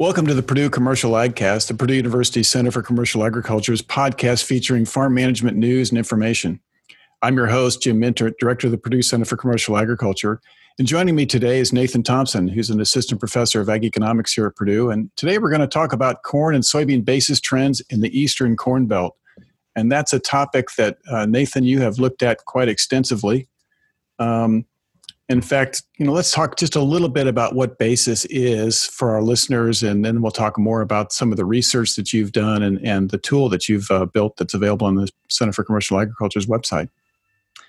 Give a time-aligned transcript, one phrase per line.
[0.00, 4.86] Welcome to the Purdue Commercial AgCast, the Purdue University Center for Commercial Agriculture's podcast featuring
[4.86, 6.58] farm management news and information.
[7.20, 10.40] I'm your host, Jim Mintert, Director of the Purdue Center for Commercial Agriculture.
[10.78, 14.46] And joining me today is Nathan Thompson, who's an assistant professor of ag economics here
[14.46, 14.88] at Purdue.
[14.88, 18.56] And today we're going to talk about corn and soybean basis trends in the Eastern
[18.56, 19.14] Corn Belt.
[19.76, 23.48] And that's a topic that, uh, Nathan, you have looked at quite extensively.
[24.18, 24.64] Um,
[25.30, 29.10] in fact, you know, let's talk just a little bit about what basis is for
[29.10, 32.64] our listeners, and then we'll talk more about some of the research that you've done
[32.64, 36.00] and, and the tool that you've uh, built that's available on the Center for Commercial
[36.00, 36.88] Agriculture's website.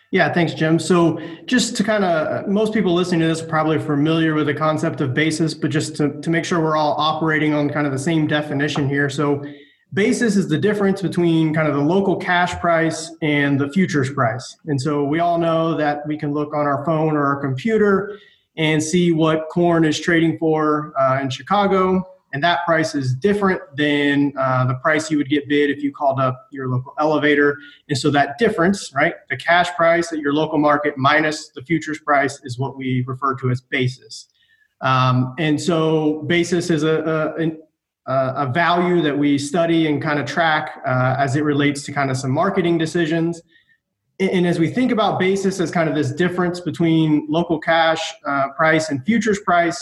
[0.10, 0.80] Yeah, thanks, Jim.
[0.80, 4.56] So, just to kind of, most people listening to this are probably familiar with the
[4.56, 7.94] concept of basis, but just to, to make sure we're all operating on kind of
[7.94, 9.08] the same definition here.
[9.08, 9.46] So,
[9.94, 14.56] Basis is the difference between kind of the local cash price and the futures price.
[14.66, 18.18] And so we all know that we can look on our phone or our computer
[18.56, 22.08] and see what corn is trading for uh, in Chicago.
[22.34, 25.92] And that price is different than uh, the price you would get bid if you
[25.92, 27.58] called up your local elevator.
[27.90, 32.00] And so that difference, right, the cash price at your local market minus the futures
[32.00, 34.30] price is what we refer to as basis.
[34.80, 37.62] Um, and so basis is a, a an
[38.36, 42.10] a value that we study and kind of track uh, as it relates to kind
[42.10, 43.42] of some marketing decisions.
[44.20, 48.50] And as we think about basis as kind of this difference between local cash uh,
[48.56, 49.80] price and futures price,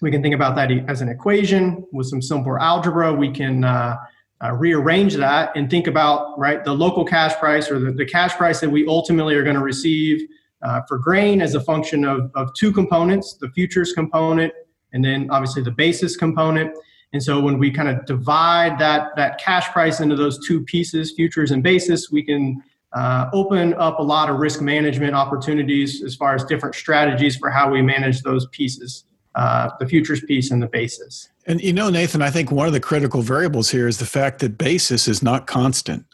[0.00, 3.12] we can think about that as an equation with some simple algebra.
[3.12, 3.96] We can uh,
[4.44, 8.34] uh, rearrange that and think about right the local cash price or the, the cash
[8.36, 10.28] price that we ultimately are going to receive
[10.62, 14.52] uh, for grain as a function of, of two components: the futures component
[14.92, 16.72] and then obviously the basis component.
[17.12, 21.12] And so when we kind of divide that, that cash price into those two pieces,
[21.12, 26.14] futures and basis, we can uh, open up a lot of risk management opportunities as
[26.14, 30.62] far as different strategies for how we manage those pieces, uh, the futures piece and
[30.62, 31.30] the basis.
[31.46, 34.40] And you know, Nathan, I think one of the critical variables here is the fact
[34.40, 36.04] that basis is not constant.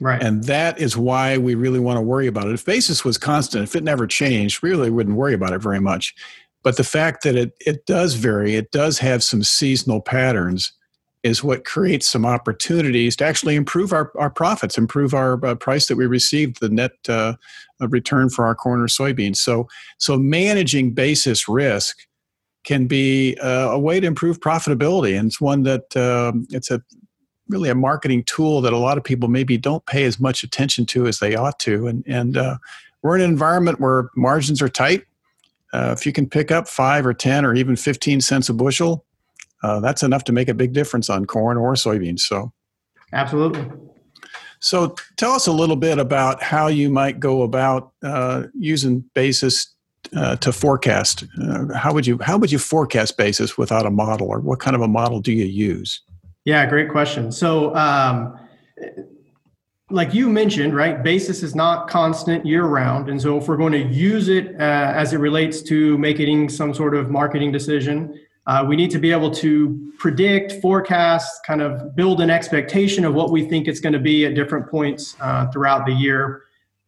[0.00, 0.22] Right.
[0.22, 2.52] And that is why we really want to worry about it.
[2.52, 5.80] If basis was constant, if it never changed, we really wouldn't worry about it very
[5.80, 6.14] much.
[6.66, 10.72] But the fact that it, it does vary, it does have some seasonal patterns,
[11.22, 15.86] is what creates some opportunities to actually improve our, our profits, improve our uh, price
[15.86, 17.34] that we received, the net uh,
[17.78, 19.36] return for our corn or soybeans.
[19.36, 19.68] So,
[19.98, 21.98] so managing basis risk
[22.64, 26.82] can be uh, a way to improve profitability, and it's one that um, it's a
[27.48, 30.84] really a marketing tool that a lot of people maybe don't pay as much attention
[30.86, 31.86] to as they ought to.
[31.86, 32.58] And and uh,
[33.02, 35.04] we're in an environment where margins are tight
[35.72, 39.04] uh, if you can pick up five or 10 or even 15 cents a bushel,
[39.62, 42.20] uh, that's enough to make a big difference on corn or soybeans.
[42.20, 42.52] So,
[43.12, 43.64] absolutely.
[44.60, 49.74] So, tell us a little bit about how you might go about uh, using basis
[50.14, 51.24] uh, to forecast.
[51.42, 54.76] Uh, how would you how would you forecast basis without a model, or what kind
[54.76, 56.00] of a model do you use?
[56.44, 57.32] Yeah, great question.
[57.32, 57.74] So.
[57.74, 58.38] Um,
[59.90, 63.08] like you mentioned, right, basis is not constant year round.
[63.08, 66.74] And so if we're going to use it uh, as it relates to making some
[66.74, 71.94] sort of marketing decision, uh, we need to be able to predict, forecast, kind of
[71.94, 75.46] build an expectation of what we think it's going to be at different points uh,
[75.50, 76.42] throughout the year.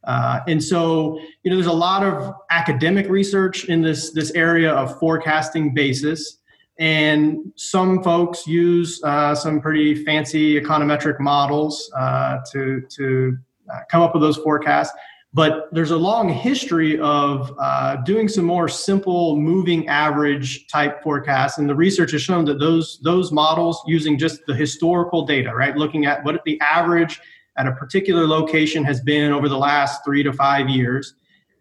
[0.04, 4.72] Uh, and so, you know, there's a lot of academic research in this this area
[4.72, 6.38] of forecasting basis.
[6.78, 13.36] And some folks use uh, some pretty fancy econometric models uh, to, to
[13.72, 14.96] uh, come up with those forecasts.
[15.34, 21.58] But there's a long history of uh, doing some more simple moving average type forecasts.
[21.58, 25.76] And the research has shown that those, those models, using just the historical data, right,
[25.76, 27.20] looking at what the average
[27.58, 31.14] at a particular location has been over the last three to five years,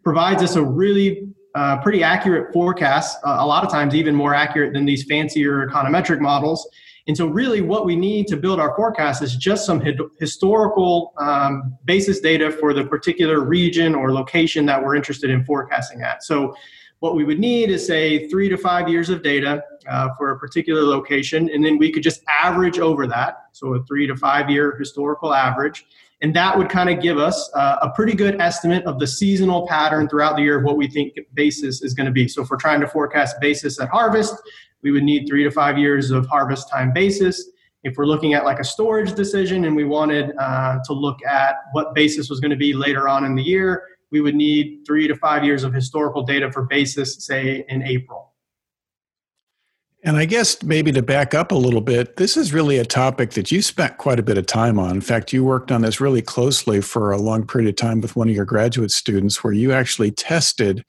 [0.03, 4.33] provides us a really uh, pretty accurate forecasts, uh, a lot of times even more
[4.33, 6.67] accurate than these fancier econometric models.
[7.07, 11.13] And so, really, what we need to build our forecast is just some hi- historical
[11.17, 16.23] um, basis data for the particular region or location that we're interested in forecasting at.
[16.23, 16.53] So,
[16.99, 20.39] what we would need is, say, three to five years of data uh, for a
[20.39, 23.37] particular location, and then we could just average over that.
[23.53, 25.85] So, a three to five year historical average.
[26.21, 29.67] And that would kind of give us uh, a pretty good estimate of the seasonal
[29.67, 32.27] pattern throughout the year of what we think basis is going to be.
[32.27, 34.35] So if we're trying to forecast basis at harvest,
[34.81, 37.51] we would need three to five years of harvest time basis.
[37.83, 41.55] If we're looking at like a storage decision and we wanted uh, to look at
[41.71, 45.07] what basis was going to be later on in the year, we would need three
[45.07, 48.33] to five years of historical data for basis, say in April.
[50.07, 53.31] And I guess maybe to back up a little bit, this is really a topic
[53.31, 54.91] that you spent quite a bit of time on.
[54.91, 58.15] In fact, you worked on this really closely for a long period of time with
[58.15, 60.85] one of your graduate students, where you actually tested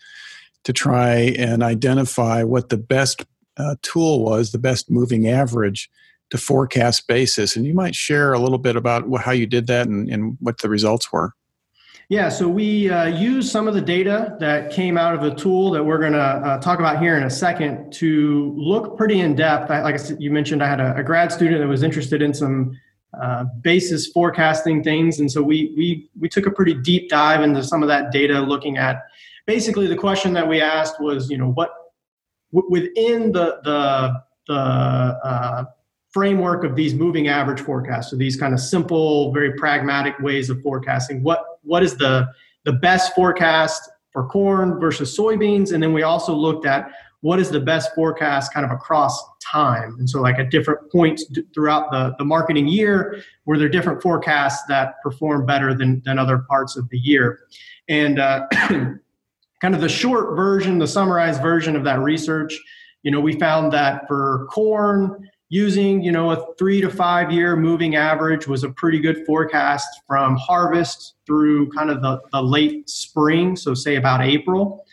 [0.63, 3.27] to try and identify what the best
[3.57, 5.91] uh, tool was, the best moving average
[6.31, 7.57] to forecast basis.
[7.57, 10.59] And you might share a little bit about how you did that and, and what
[10.59, 11.33] the results were.
[12.11, 15.71] Yeah, so we uh, use some of the data that came out of the tool
[15.73, 19.35] that we're going to uh, talk about here in a second to look pretty in
[19.35, 19.71] depth.
[19.71, 22.23] I, like I said, you mentioned, I had a, a, grad student that was interested
[22.23, 22.75] in some
[23.21, 27.63] uh, basis forecasting things, and so we we we took a pretty deep dive into
[27.63, 29.03] some of that data, looking at
[29.45, 31.73] basically the question that we asked was, you know, what
[32.55, 34.15] w- within the the
[34.47, 35.65] the uh,
[36.11, 40.61] framework of these moving average forecasts, so these kind of simple, very pragmatic ways of
[40.63, 42.29] forecasting, what what is the
[42.65, 46.91] the best forecast for corn versus soybeans, and then we also looked at
[47.21, 49.97] what is the best forecast kind of across time.
[49.99, 54.63] And so like at different points throughout the, the marketing year were there different forecasts
[54.69, 57.41] that perform better than, than other parts of the year?
[57.89, 58.47] And uh,
[59.61, 62.59] kind of the short version the summarized version of that research
[63.03, 67.57] you know we found that for corn using you know a three to five year
[67.57, 72.89] moving average was a pretty good forecast from harvest through kind of the, the late
[72.89, 74.85] spring so say about april.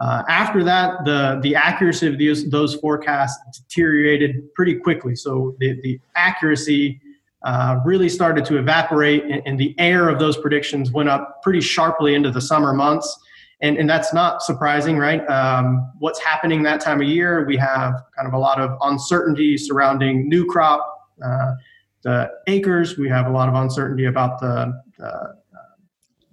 [0.00, 5.14] Uh, after that the the accuracy of these, those forecasts deteriorated pretty quickly.
[5.14, 7.00] So the, the accuracy
[7.44, 11.60] uh, really started to evaporate and, and the air of those predictions went up pretty
[11.60, 13.16] sharply into the summer months
[13.64, 15.26] and, and that's not surprising, right?
[15.26, 17.46] Um, what's happening that time of year?
[17.46, 21.54] We have kind of a lot of uncertainty surrounding new crop, uh,
[22.02, 22.98] the acres.
[22.98, 25.32] We have a lot of uncertainty about the, the uh,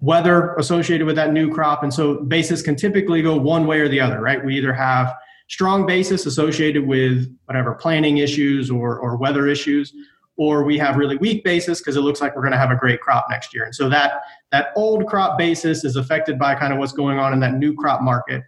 [0.02, 3.88] weather associated with that new crop, and so basis can typically go one way or
[3.88, 4.44] the other, right?
[4.44, 5.14] We either have
[5.48, 9.94] strong basis associated with whatever planning issues or, or weather issues,
[10.36, 12.76] or we have really weak basis because it looks like we're going to have a
[12.76, 13.64] great crop next year.
[13.64, 17.34] And so that that old crop basis is affected by kind of what's going on
[17.34, 18.44] in that new crop market.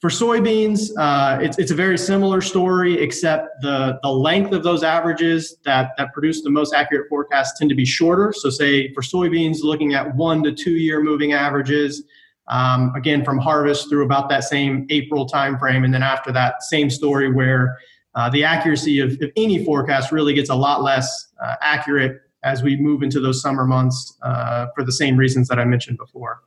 [0.00, 4.82] For soybeans, uh, it's, it's a very similar story, except the, the length of those
[4.82, 8.32] averages that, that produce the most accurate forecasts tend to be shorter.
[8.36, 12.02] So, say for soybeans, looking at one to two year moving averages,
[12.48, 16.90] um, again from harvest through about that same April timeframe, and then after that, same
[16.90, 17.78] story where
[18.14, 22.62] uh, the accuracy of, of, any forecast really gets a lot less uh, accurate as
[22.62, 26.40] we move into those summer months uh, for the same reasons that I mentioned before.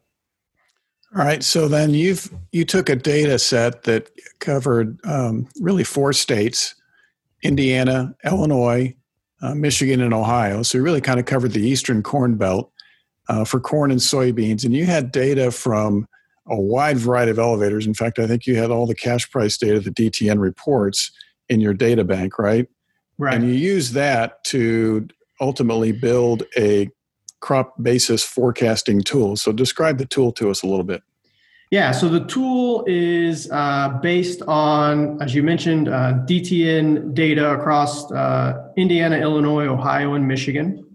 [1.16, 1.44] All right.
[1.44, 4.10] So then you've you took a data set that
[4.40, 6.76] covered um, really four states:
[7.42, 8.96] Indiana, Illinois,
[9.42, 10.62] uh, Michigan, and Ohio.
[10.64, 12.72] So you really kind of covered the eastern corn belt
[13.30, 16.08] uh, for corn and soybeans, and you had data from
[16.48, 17.88] a wide variety of elevators.
[17.88, 21.12] In fact, I think you had all the cash price data the DTN reports
[21.48, 22.68] in your data bank, right?
[23.18, 23.34] Right.
[23.34, 25.08] And you use that to
[25.40, 26.90] ultimately build a
[27.40, 29.36] crop basis forecasting tool.
[29.36, 31.04] So describe the tool to us a little bit.
[31.72, 38.12] Yeah, so the tool is uh, based on, as you mentioned, uh, DTN data across
[38.12, 40.86] uh, Indiana, Illinois, Ohio, and Michigan.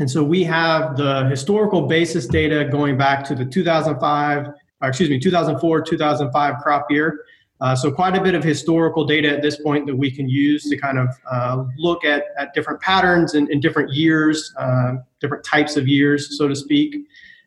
[0.00, 4.46] And so we have the historical basis data going back to the 2005,
[4.82, 7.24] excuse me, 2004, 2005 crop year.
[7.60, 10.64] Uh, so quite a bit of historical data at this point that we can use
[10.64, 15.44] to kind of uh, look at, at different patterns in, in different years, uh, different
[15.44, 16.96] types of years, so to speak.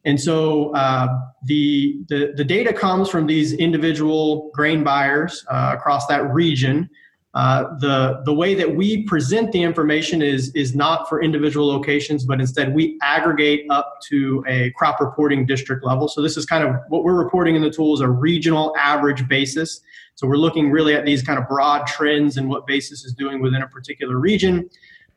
[0.05, 1.07] And so uh,
[1.45, 6.89] the, the, the, data comes from these individual grain buyers uh, across that region
[7.33, 12.25] uh, the the way that we present the information is is not for individual locations,
[12.25, 16.07] but instead we aggregate up to a crop reporting district level.
[16.07, 19.27] So this is kind of what we're reporting in the tool is a regional average
[19.27, 19.81] basis.
[20.13, 23.41] So we're looking really at these kind of broad trends and what basis is doing
[23.41, 24.69] within a particular region.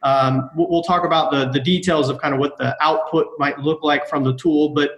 [0.03, 3.83] Um, we'll talk about the the details of kind of what the output might look
[3.83, 4.93] like from the tool, but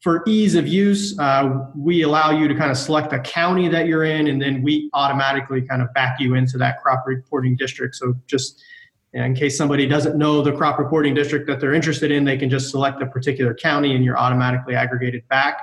[0.00, 3.86] for ease of use, uh, we allow you to kind of select a county that
[3.86, 7.94] you're in, and then we automatically kind of back you into that crop reporting district.
[7.96, 8.62] So just
[9.12, 12.48] in case somebody doesn't know the crop reporting district that they're interested in, they can
[12.48, 15.62] just select a particular county and you're automatically aggregated back.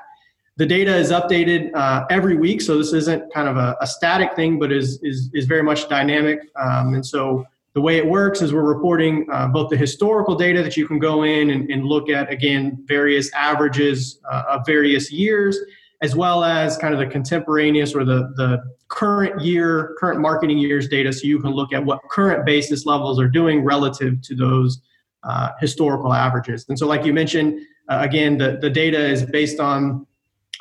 [0.57, 4.35] The data is updated uh, every week, so this isn't kind of a, a, static
[4.35, 6.39] thing, but is, is, is very much dynamic.
[6.55, 7.45] Um, and so
[7.77, 10.97] the way it works is we're reporting uh, both the historical data that you can
[10.97, 15.59] go in and, and look at, again, various averages uh, of various years,
[16.01, 20.87] as well as kind of the contemporaneous or the, the current year, current marketing years
[20.87, 24.81] data, so you can look at what current basis levels are doing relative to those
[25.21, 26.65] uh, historical averages.
[26.69, 30.07] And so, like you mentioned, uh, again, the, the data is based on,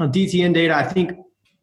[0.00, 0.76] on DTN data.
[0.76, 1.12] I think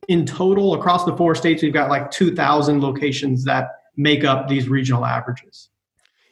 [0.07, 4.67] in total across the four states, we've got like 2,000 locations that make up these
[4.67, 5.69] regional averages.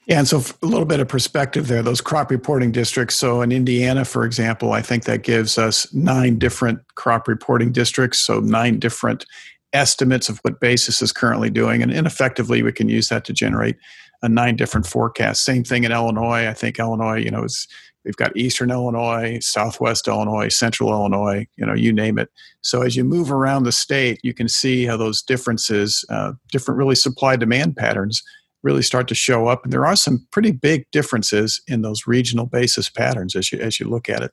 [0.08, 3.16] Yeah, and so a little bit of perspective there, those crop reporting districts.
[3.16, 8.20] So in Indiana, for example, I think that gives us nine different crop reporting districts,
[8.20, 9.26] so nine different
[9.74, 13.34] estimates of what basis is currently doing and, and effectively we can use that to
[13.34, 13.78] generate
[14.22, 17.68] a nine different forecasts same thing in illinois i think illinois you know is
[18.06, 22.30] we've got eastern illinois southwest illinois central illinois you know you name it
[22.62, 26.78] so as you move around the state you can see how those differences uh, different
[26.78, 28.22] really supply demand patterns
[28.64, 32.46] really start to show up and there are some pretty big differences in those regional
[32.46, 34.32] basis patterns as you as you look at it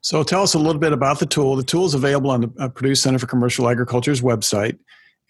[0.00, 1.56] so tell us a little bit about the tool.
[1.56, 4.78] The tool is available on the uh, Purdue Center for Commercial Agriculture's website,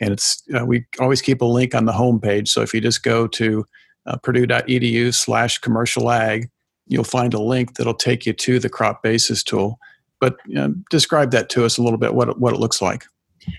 [0.01, 2.49] and it's uh, we always keep a link on the homepage.
[2.49, 3.65] So if you just go to
[4.07, 6.49] uh, purdue.edu slash commercial ag,
[6.87, 9.79] you'll find a link that'll take you to the crop basis tool.
[10.21, 10.37] But
[10.91, 13.05] describe that to us a little bit, what it, what it looks like.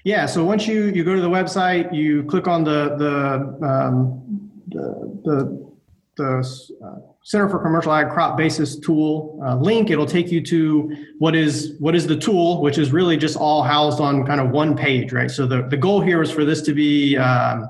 [0.03, 4.51] Yeah, so once you, you go to the website, you click on the, the, um,
[4.67, 5.69] the, the,
[6.15, 9.89] the uh, Center for Commercial Ag Crop Basis tool uh, link.
[9.89, 13.61] It'll take you to what is what is the tool, which is really just all
[13.61, 15.29] housed on kind of one page, right?
[15.29, 17.67] So the, the goal here is for this to be um,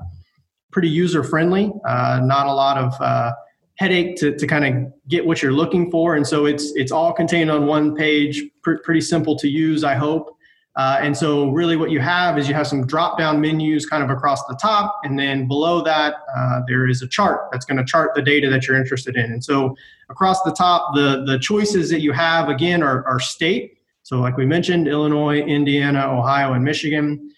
[0.70, 3.32] pretty user friendly, uh, not a lot of uh,
[3.76, 7.12] headache to, to kind of get what you're looking for, and so it's it's all
[7.12, 10.36] contained on one page, pr- pretty simple to use, I hope.
[10.76, 14.04] Uh, and so, really, what you have is you have some drop down menus kind
[14.04, 15.00] of across the top.
[15.02, 18.48] And then below that, uh, there is a chart that's going to chart the data
[18.48, 19.32] that you're interested in.
[19.32, 19.76] And so,
[20.10, 23.78] across the top, the, the choices that you have again are, are state.
[24.04, 27.32] So, like we mentioned, Illinois, Indiana, Ohio, and Michigan.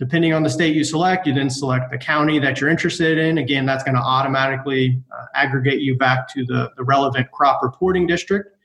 [0.00, 3.36] Depending on the state you select, you then select the county that you're interested in.
[3.36, 8.06] Again, that's going to automatically uh, aggregate you back to the, the relevant crop reporting
[8.06, 8.56] district.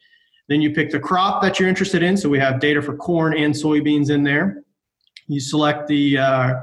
[0.47, 2.15] Then you pick the crop that you're interested in.
[2.15, 4.63] So we have data for corn and soybeans in there.
[5.27, 6.53] You select the uh,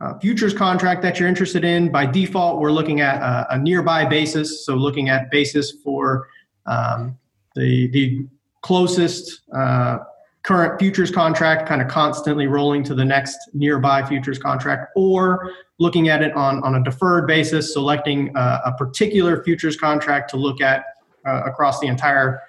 [0.00, 1.92] uh, futures contract that you're interested in.
[1.92, 4.64] By default, we're looking at a, a nearby basis.
[4.64, 6.28] So looking at basis for
[6.64, 7.18] um,
[7.54, 8.26] the, the
[8.62, 9.98] closest uh,
[10.42, 16.08] current futures contract, kind of constantly rolling to the next nearby futures contract, or looking
[16.08, 20.60] at it on, on a deferred basis, selecting a, a particular futures contract to look
[20.60, 20.84] at
[21.26, 22.40] uh, across the entire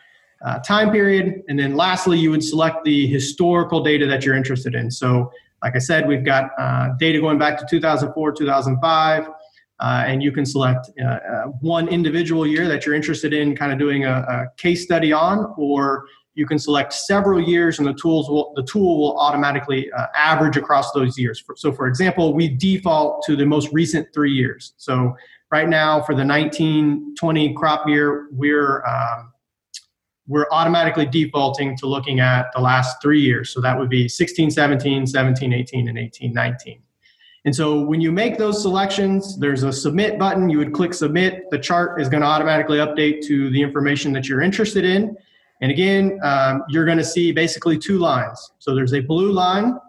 [0.43, 1.43] uh, time period.
[1.47, 4.89] And then lastly, you would select the historical data that you're interested in.
[4.89, 5.31] So,
[5.63, 9.29] like I said, we've got uh, data going back to 2004, 2005.
[9.79, 13.71] Uh, and you can select uh, uh, one individual year that you're interested in kind
[13.71, 17.93] of doing a, a, case study on, or you can select several years and the
[17.93, 21.43] tools will, the tool will automatically uh, average across those years.
[21.55, 24.73] So for example, we default to the most recent three years.
[24.77, 25.15] So
[25.51, 29.29] right now for the 1920 crop year, we're um,
[30.25, 33.49] we're automatically defaulting to looking at the last three years.
[33.49, 36.81] So that would be 16, 17, 17, 18, and 18, 19.
[37.45, 40.49] And so when you make those selections, there's a submit button.
[40.49, 41.49] You would click submit.
[41.51, 45.17] The chart is going to automatically update to the information that you're interested in.
[45.63, 48.51] And again, um, you're going to see basically two lines.
[48.59, 49.79] So there's a blue line,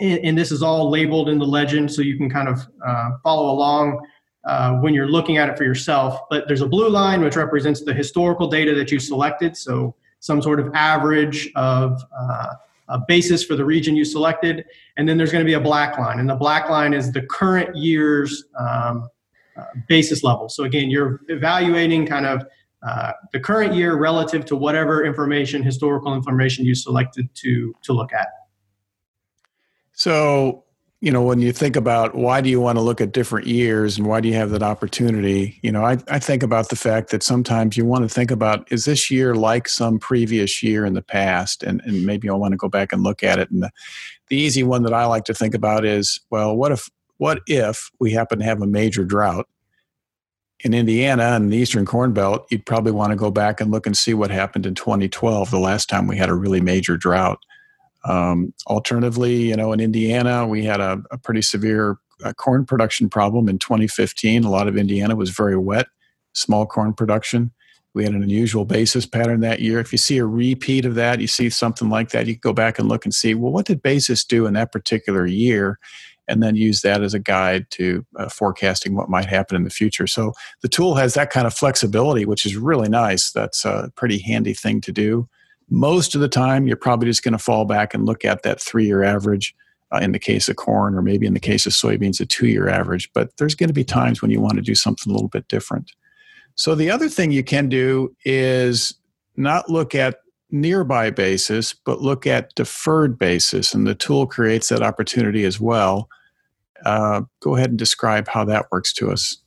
[0.00, 3.10] and, and, this is all labeled in the legend so you can kind of uh,
[3.22, 4.04] follow along
[4.44, 6.18] uh, when you're looking at it for yourself.
[6.30, 10.42] But there's a blue line which represents the historical data that you selected, so some
[10.42, 12.48] sort of average of uh,
[12.88, 14.64] a basis for the region you selected,
[14.96, 17.22] and then there's going to be a black line, and the black line is the
[17.22, 19.08] current year's um,
[19.56, 20.48] uh, basis level.
[20.48, 22.44] So again, you're evaluating kind of
[22.86, 28.12] uh, the current year relative to whatever information, historical information you selected to to look
[28.12, 28.28] at.
[29.92, 30.64] So
[31.04, 33.98] you know, when you think about why do you want to look at different years
[33.98, 37.10] and why do you have that opportunity, you know, I, I think about the fact
[37.10, 40.94] that sometimes you want to think about is this year like some previous year in
[40.94, 41.62] the past?
[41.62, 43.50] And, and maybe I want to go back and look at it.
[43.50, 43.70] And the,
[44.28, 46.88] the easy one that I like to think about is, well, what if
[47.18, 49.46] what if we happen to have a major drought
[50.60, 52.46] in Indiana and the Eastern Corn Belt?
[52.50, 55.58] You'd probably want to go back and look and see what happened in 2012, the
[55.58, 57.38] last time we had a really major drought.
[58.04, 63.08] Um, alternatively, you know, in Indiana, we had a, a pretty severe uh, corn production
[63.08, 64.44] problem in 2015.
[64.44, 65.86] A lot of Indiana was very wet,
[66.32, 67.50] small corn production.
[67.94, 69.78] We had an unusual basis pattern that year.
[69.78, 72.78] If you see a repeat of that, you see something like that, you go back
[72.78, 75.78] and look and see, well, what did basis do in that particular year?
[76.26, 79.70] And then use that as a guide to uh, forecasting what might happen in the
[79.70, 80.06] future.
[80.06, 83.30] So the tool has that kind of flexibility, which is really nice.
[83.30, 85.28] That's a pretty handy thing to do
[85.70, 88.60] most of the time you're probably just going to fall back and look at that
[88.60, 89.54] three year average
[89.92, 92.46] uh, in the case of corn or maybe in the case of soybeans a two
[92.46, 95.14] year average but there's going to be times when you want to do something a
[95.14, 95.92] little bit different
[96.54, 98.94] so the other thing you can do is
[99.36, 100.18] not look at
[100.54, 106.08] nearby basis but look at deferred basis and the tool creates that opportunity as well
[106.84, 109.38] uh, go ahead and describe how that works to us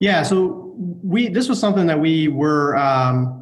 [0.00, 3.38] yeah so we this was something that we were um,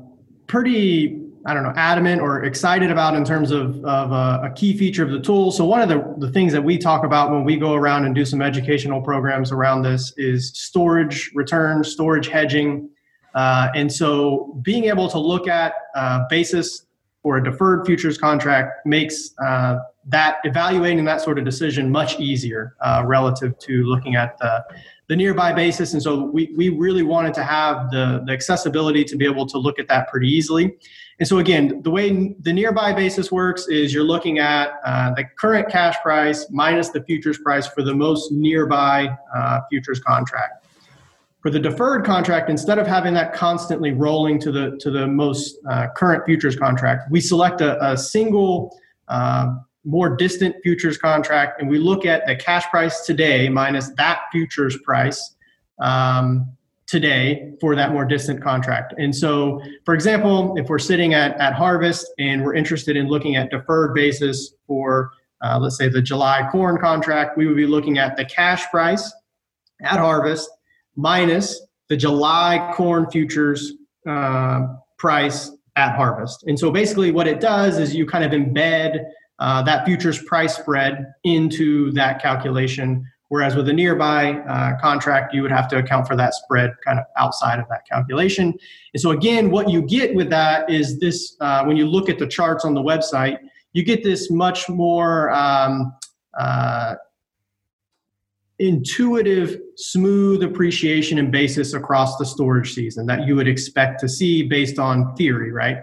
[0.46, 5.02] pretty I don't know, adamant or excited about in terms of, of a, key feature
[5.02, 5.50] of the tool.
[5.50, 8.14] So one of the, the things that we talk about when we go around and
[8.14, 12.90] do some educational programs around this is storage return, storage hedging.
[13.34, 16.84] Uh, and so being able to look at uh, basis
[17.22, 22.74] for a deferred futures contract makes uh, that evaluating that sort of decision much easier
[22.80, 24.64] uh, relative to looking at the,
[25.08, 25.92] the nearby basis.
[25.92, 29.58] And so we, we really wanted to have the, the accessibility to be able to
[29.58, 30.74] look at that pretty easily.
[31.18, 35.24] And so again, the way the nearby basis works is you're looking at uh, the
[35.38, 40.59] current cash price minus the futures price for the most nearby uh, futures contract.
[41.42, 45.56] For the deferred contract, instead of having that constantly rolling to the to the most
[45.70, 48.76] uh, current futures contract, we select a, a single
[49.08, 49.54] uh,
[49.84, 54.76] more distant futures contract and we look at the cash price today minus that futures
[54.84, 55.36] price
[55.80, 56.46] um,
[56.86, 58.92] today for that more distant contract.
[58.98, 63.36] And so, for example, if we're sitting at, at harvest and we're interested in looking
[63.36, 67.96] at deferred basis for, uh, let's say, the July corn contract, we would be looking
[67.96, 69.10] at the cash price
[69.82, 70.50] at harvest
[70.96, 73.72] minus the July corn futures
[74.08, 74.66] uh,
[74.98, 76.44] price at harvest.
[76.46, 79.04] And so basically, what it does is you kind of embed
[79.38, 83.04] uh, that futures price spread into that calculation.
[83.28, 86.98] Whereas with a nearby uh, contract, you would have to account for that spread kind
[86.98, 88.54] of outside of that calculation.
[88.92, 92.18] And so, again, what you get with that is this uh, when you look at
[92.18, 93.38] the charts on the website,
[93.72, 95.94] you get this much more um,
[96.38, 96.96] uh,
[98.60, 104.42] intuitive, smooth appreciation and basis across the storage season that you would expect to see
[104.42, 105.78] based on theory, right?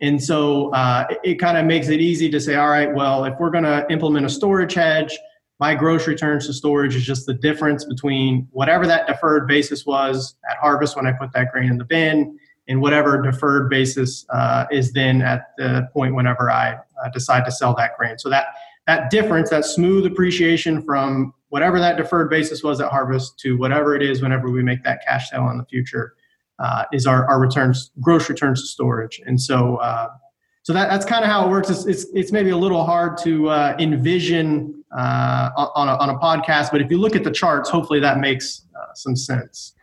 [0.00, 3.24] And so uh, it, it kind of makes it easy to say, all right, well,
[3.24, 5.18] if we're going to implement a storage hedge,
[5.58, 10.36] my gross returns to storage is just the difference between whatever that deferred basis was
[10.50, 14.66] at harvest when I put that grain in the bin and whatever deferred basis uh,
[14.70, 18.18] is then at the point whenever I uh, decide to sell that grain.
[18.18, 18.46] So that
[18.86, 23.94] that difference, that smooth appreciation from whatever that deferred basis was at harvest to whatever
[23.94, 26.14] it is whenever we make that cash sale in the future,
[26.58, 29.20] uh, is our, our returns, gross returns to storage.
[29.26, 30.08] And so, uh,
[30.62, 31.70] so that, that's kind of how it works.
[31.70, 36.18] It's, it's, it's, maybe a little hard to uh, envision uh, on, a, on a
[36.18, 39.74] podcast, but if you look at the charts, hopefully that makes uh, some sense.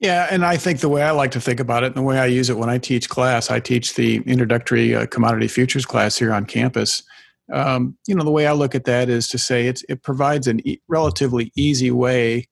[0.00, 2.18] Yeah, and I think the way I like to think about it, and the way
[2.18, 6.18] I use it when I teach class, I teach the introductory uh, commodity futures class
[6.18, 7.02] here on campus.
[7.52, 10.48] Um, you know, the way I look at that is to say it's, it provides
[10.48, 12.48] a e- relatively easy way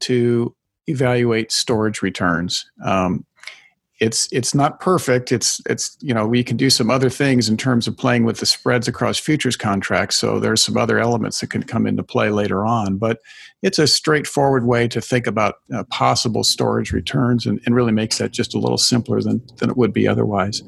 [0.00, 0.54] to
[0.86, 2.64] evaluate storage returns.
[2.84, 3.26] Um,
[4.00, 5.30] it's it's not perfect.
[5.30, 8.38] It's it's you know we can do some other things in terms of playing with
[8.38, 10.16] the spreads across futures contracts.
[10.16, 12.96] So there's some other elements that can come into play later on.
[12.96, 13.20] But
[13.60, 18.16] it's a straightforward way to think about uh, possible storage returns and, and, really makes
[18.18, 20.62] that just a little simpler than than it would be otherwise.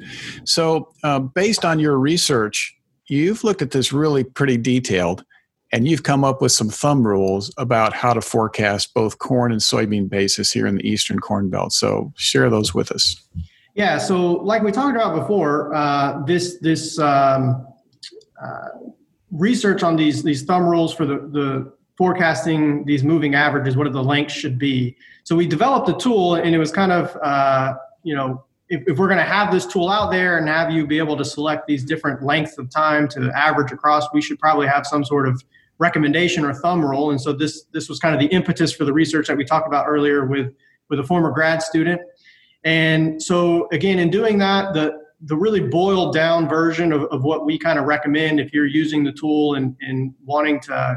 [0.44, 2.76] So uh, based on your research,
[3.09, 5.25] you've looked at this really pretty detailed
[5.73, 9.61] and you've come up with some thumb rules about how to forecast both corn and
[9.61, 11.73] soybean basis here in the eastern corn belt.
[11.73, 13.17] So share those with us.
[13.75, 17.67] Yeah so like we talked about before uh, this this um,
[18.43, 18.69] uh,
[19.31, 24.03] research on these these thumb rules for the, the forecasting these moving averages what the
[24.03, 24.97] lengths should be.
[25.25, 28.98] So we developed a tool and it was kind of uh, you know if, if
[28.98, 31.66] we're going to have this tool out there and have you be able to select
[31.66, 35.42] these different lengths of time to average across we should probably have some sort of
[35.78, 37.11] recommendation or thumb rule.
[37.11, 39.66] And so this this was kind of the impetus for the research that we talked
[39.66, 40.54] about earlier with
[40.88, 42.00] with a former grad student.
[42.64, 47.44] And so again, in doing that, the the really boiled down version of, of what
[47.44, 50.94] we kind of recommend if you're using the tool and, and wanting to uh,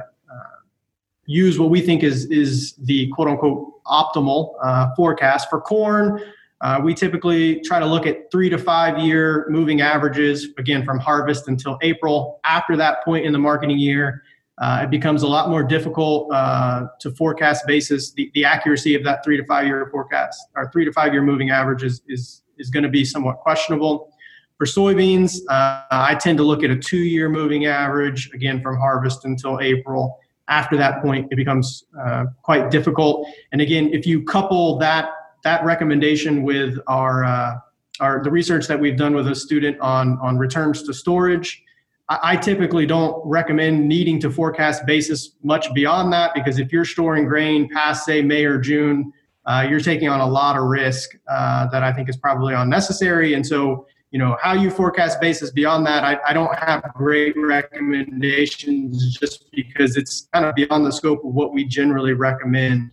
[1.25, 6.21] use what we think is is the quote unquote optimal uh, forecast for corn.
[6.61, 10.99] Uh, we typically try to look at three to five year moving averages, again, from
[10.99, 12.39] harvest until April.
[12.45, 14.23] After that point in the marketing year,
[14.57, 18.13] uh, it becomes a lot more difficult uh, to forecast basis.
[18.13, 21.21] The, the accuracy of that three to five year forecast or three to five year
[21.21, 24.11] moving average is, is, is going to be somewhat questionable.
[24.57, 28.77] For soybeans, uh, I tend to look at a two year moving average, again, from
[28.77, 30.17] harvest until April.
[30.47, 33.27] After that point, it becomes uh, quite difficult.
[33.51, 35.09] And again, if you couple that,
[35.45, 37.55] that recommendation with our, uh,
[38.01, 41.63] our, the research that we've done with a student on, on returns to storage,
[42.07, 47.25] I typically don't recommend needing to forecast basis much beyond that because if you're storing
[47.25, 49.11] grain past, say, May or June,
[49.47, 53.33] uh, you're taking on a lot of risk uh, that I think is probably unnecessary.
[53.33, 57.35] And so, you know, how you forecast basis beyond that, I, I don't have great
[57.37, 62.91] recommendations just because it's kind of beyond the scope of what we generally recommend.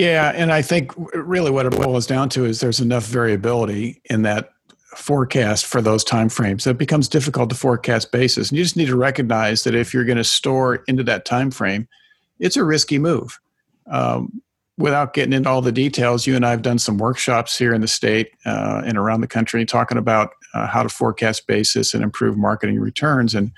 [0.00, 4.22] Yeah, and I think really what it boils down to is there's enough variability in
[4.22, 4.48] that
[4.96, 6.66] forecast for those time frames.
[6.66, 8.48] It becomes difficult to forecast basis.
[8.48, 11.50] And you just need to recognize that if you're going to store into that time
[11.50, 11.86] frame,
[12.38, 13.38] it's a risky move.
[13.90, 14.40] Um,
[14.78, 17.82] without getting into all the details, you and I have done some workshops here in
[17.82, 22.02] the state uh, and around the country talking about uh, how to forecast basis and
[22.02, 23.34] improve marketing returns.
[23.34, 23.52] And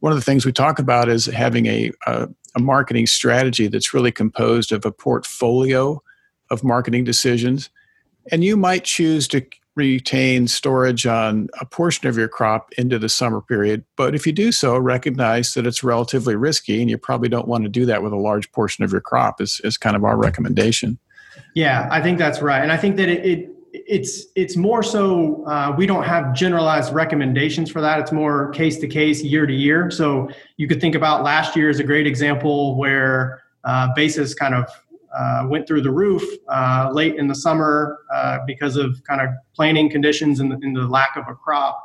[0.00, 3.94] one of the things we talk about is having a, a, a marketing strategy that's
[3.94, 6.02] really composed of a portfolio
[6.50, 7.70] of marketing decisions.
[8.32, 13.10] And you might choose to retain storage on a portion of your crop into the
[13.10, 13.84] summer period.
[13.96, 17.64] But if you do so, recognize that it's relatively risky and you probably don't want
[17.64, 20.16] to do that with a large portion of your crop, is, is kind of our
[20.16, 20.98] recommendation.
[21.54, 22.62] Yeah, I think that's right.
[22.62, 23.50] And I think that it, it
[23.88, 28.00] it's it's more so uh, we don't have generalized recommendations for that.
[28.00, 29.90] It's more case to case, year to year.
[29.90, 34.54] So you could think about last year as a great example where uh, basis kind
[34.54, 34.68] of
[35.16, 39.30] uh, went through the roof uh, late in the summer uh, because of kind of
[39.54, 41.82] planting conditions and the, and the, lack of a crop.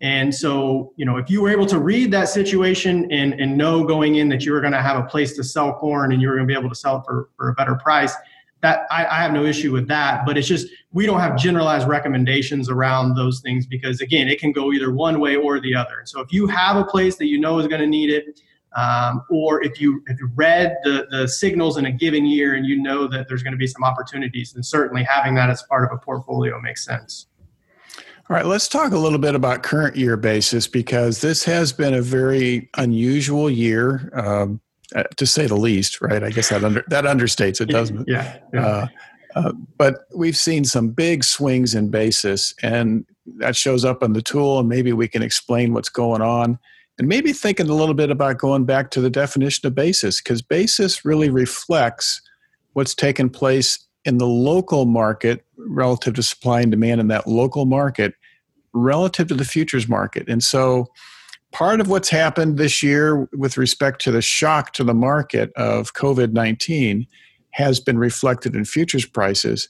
[0.00, 3.84] And so, you know, if you were able to read that situation and, and know
[3.84, 6.28] going in that you were going to have a place to sell corn and you
[6.28, 8.14] were going to be able to sell it for, for a better price,
[8.62, 10.26] that I, I have no issue with that.
[10.26, 14.52] But it's just we don't have generalized recommendations around those things because again, it can
[14.52, 16.02] go either one way or the other.
[16.04, 18.40] So if you have a place that you know is going to need it,
[18.76, 22.64] um, or if you if you read the, the signals in a given year and
[22.64, 25.84] you know that there's going to be some opportunities, then certainly having that as part
[25.84, 27.26] of a portfolio makes sense.
[28.28, 31.94] All right, let's talk a little bit about current year basis because this has been
[31.94, 34.60] a very unusual year, um,
[34.94, 36.00] uh, to say the least.
[36.00, 36.22] Right?
[36.22, 38.04] I guess that under that understates it, doesn't it?
[38.08, 38.38] Yeah.
[38.52, 38.66] yeah.
[38.66, 38.86] Uh,
[39.36, 43.06] uh, but we've seen some big swings in basis, and
[43.38, 46.58] that shows up on the tool, and maybe we can explain what's going on
[47.00, 50.42] and maybe thinking a little bit about going back to the definition of basis because
[50.42, 52.20] basis really reflects
[52.74, 57.64] what's taken place in the local market relative to supply and demand in that local
[57.64, 58.12] market
[58.74, 60.88] relative to the futures market and so
[61.52, 65.94] part of what's happened this year with respect to the shock to the market of
[65.94, 67.06] covid-19
[67.52, 69.68] has been reflected in futures prices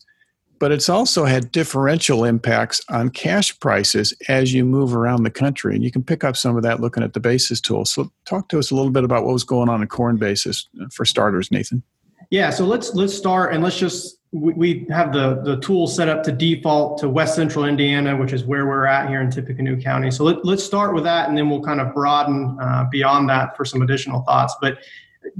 [0.61, 5.75] but it's also had differential impacts on cash prices as you move around the country.
[5.75, 7.87] And you can pick up some of that looking at the basis tool.
[7.87, 10.69] So talk to us a little bit about what was going on in corn basis
[10.81, 11.83] uh, for starters, Nathan.
[12.31, 16.23] Yeah, so let's let's start and let's just we have the the tool set up
[16.23, 20.11] to default to West Central Indiana, which is where we're at here in Tippecanoe County.
[20.11, 23.57] So let, let's start with that, and then we'll kind of broaden uh, beyond that
[23.57, 24.55] for some additional thoughts.
[24.61, 24.79] But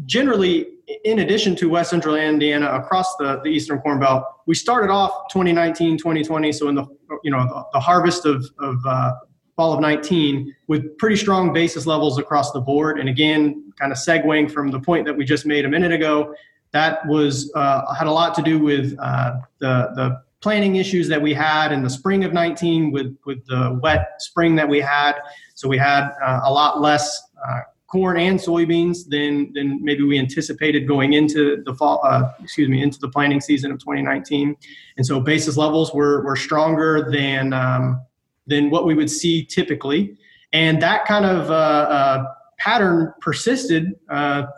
[0.07, 0.67] generally,
[1.05, 5.13] in addition to West Central Indiana, across the, the Eastern Corn Belt, we started off
[5.31, 6.53] 2019, 2020.
[6.53, 6.85] So in the
[7.23, 9.13] you know the, the harvest of, of uh,
[9.55, 12.99] fall of 19 with pretty strong basis levels across the board.
[12.99, 16.35] And again, kind of segueing from the point that we just made a minute ago,
[16.73, 21.21] that was uh, had a lot to do with uh, the the planting issues that
[21.21, 25.17] we had in the spring of 19 with with the wet spring that we had.
[25.55, 30.19] So we had uh, a lot less uh, corn and soybeans than than maybe we
[30.19, 32.01] anticipated going into the fall.
[32.05, 34.57] Uh, excuse me, into the planting season of 2019,
[34.97, 38.01] and so basis levels were were stronger than um,
[38.47, 40.17] than what we would see typically,
[40.53, 42.25] and that kind of uh,
[42.59, 43.95] pattern persisted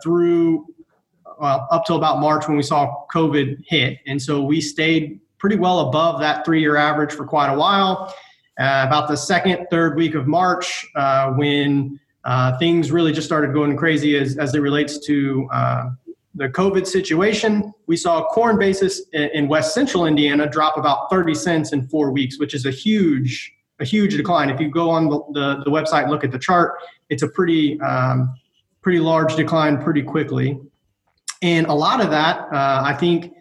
[0.03, 0.67] through
[1.39, 5.57] well up till about March when we saw COVID hit, and so we stayed pretty
[5.57, 8.13] well above that three-year average for quite a while.
[8.59, 13.51] Uh, about the second, third week of March, uh, when uh, things really just started
[13.51, 15.89] going crazy as, as it relates to uh,
[16.35, 17.73] the COVID situation.
[17.87, 22.11] We saw corn basis in, in, West Central Indiana drop about 30 cents in four
[22.11, 24.49] weeks, which is a huge, a huge decline.
[24.49, 26.75] If you go on the, the, the website and look at the chart,
[27.09, 28.33] it's a pretty, um,
[28.81, 30.59] pretty large decline pretty quickly.
[31.43, 33.33] And a lot of that, uh, I think,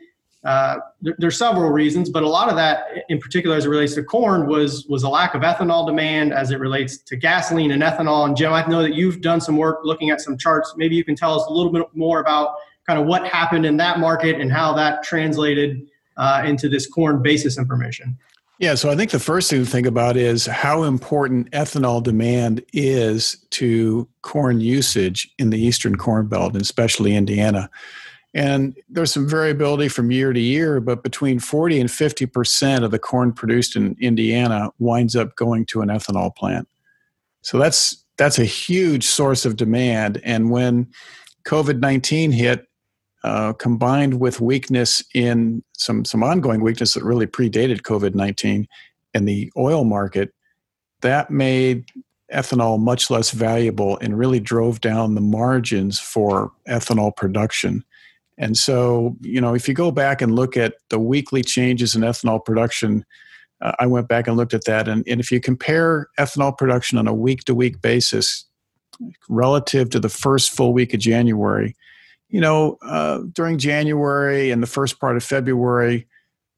[0.44, 3.94] uh, there, there's several reasons, but a lot of that, in particular, as it relates
[3.94, 7.80] to corn, was was a lack of ethanol demand as it relates to gasoline and
[7.80, 8.26] ethanol.
[8.26, 10.74] And Jim, I know that you've done some work looking at some charts.
[10.76, 12.56] Maybe you can tell us a little bit more about
[12.88, 17.22] kind of what happened in that market and how that translated uh, into this corn
[17.22, 18.18] basis information.
[18.62, 22.64] Yeah, so I think the first thing to think about is how important ethanol demand
[22.72, 27.68] is to corn usage in the eastern corn belt, and especially Indiana.
[28.34, 33.00] And there's some variability from year to year, but between 40 and 50% of the
[33.00, 36.68] corn produced in Indiana winds up going to an ethanol plant.
[37.40, 40.20] So that's that's a huge source of demand.
[40.22, 40.86] And when
[41.46, 42.68] COVID 19 hit,
[43.24, 48.66] uh, combined with weakness in some, some ongoing weakness that really predated COVID 19
[49.14, 50.32] in the oil market,
[51.02, 51.84] that made
[52.32, 57.84] ethanol much less valuable and really drove down the margins for ethanol production.
[58.38, 62.00] And so, you know, if you go back and look at the weekly changes in
[62.00, 63.04] ethanol production
[63.62, 64.88] uh, I went back and looked at that.
[64.88, 68.44] And, and if you compare ethanol production on a week to week basis
[69.28, 71.74] relative to the first full week of January,
[72.32, 76.08] you know, uh, during January and the first part of February,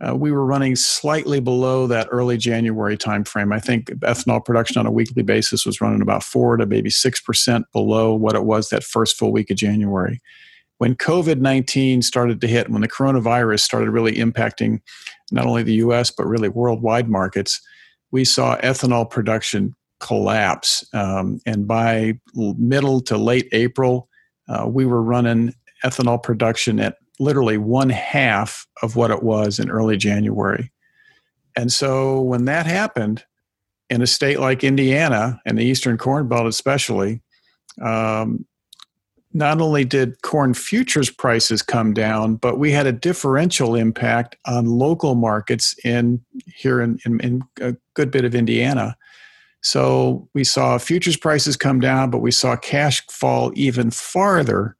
[0.00, 3.52] uh, we were running slightly below that early January timeframe.
[3.52, 7.20] I think ethanol production on a weekly basis was running about four to maybe six
[7.20, 10.22] percent below what it was that first full week of January.
[10.78, 14.80] When COVID 19 started to hit, when the coronavirus started really impacting
[15.32, 17.60] not only the US, but really worldwide markets,
[18.12, 20.86] we saw ethanol production collapse.
[20.92, 24.08] Um, and by middle to late April,
[24.48, 29.70] uh, we were running ethanol production at literally one half of what it was in
[29.70, 30.72] early January.
[31.56, 33.24] And so when that happened
[33.90, 37.22] in a state like Indiana and the Eastern Corn Belt, especially,
[37.80, 38.44] um,
[39.32, 44.66] not only did corn futures prices come down, but we had a differential impact on
[44.66, 48.96] local markets in here in, in, in a good bit of Indiana.
[49.60, 54.76] So we saw futures prices come down, but we saw cash fall even farther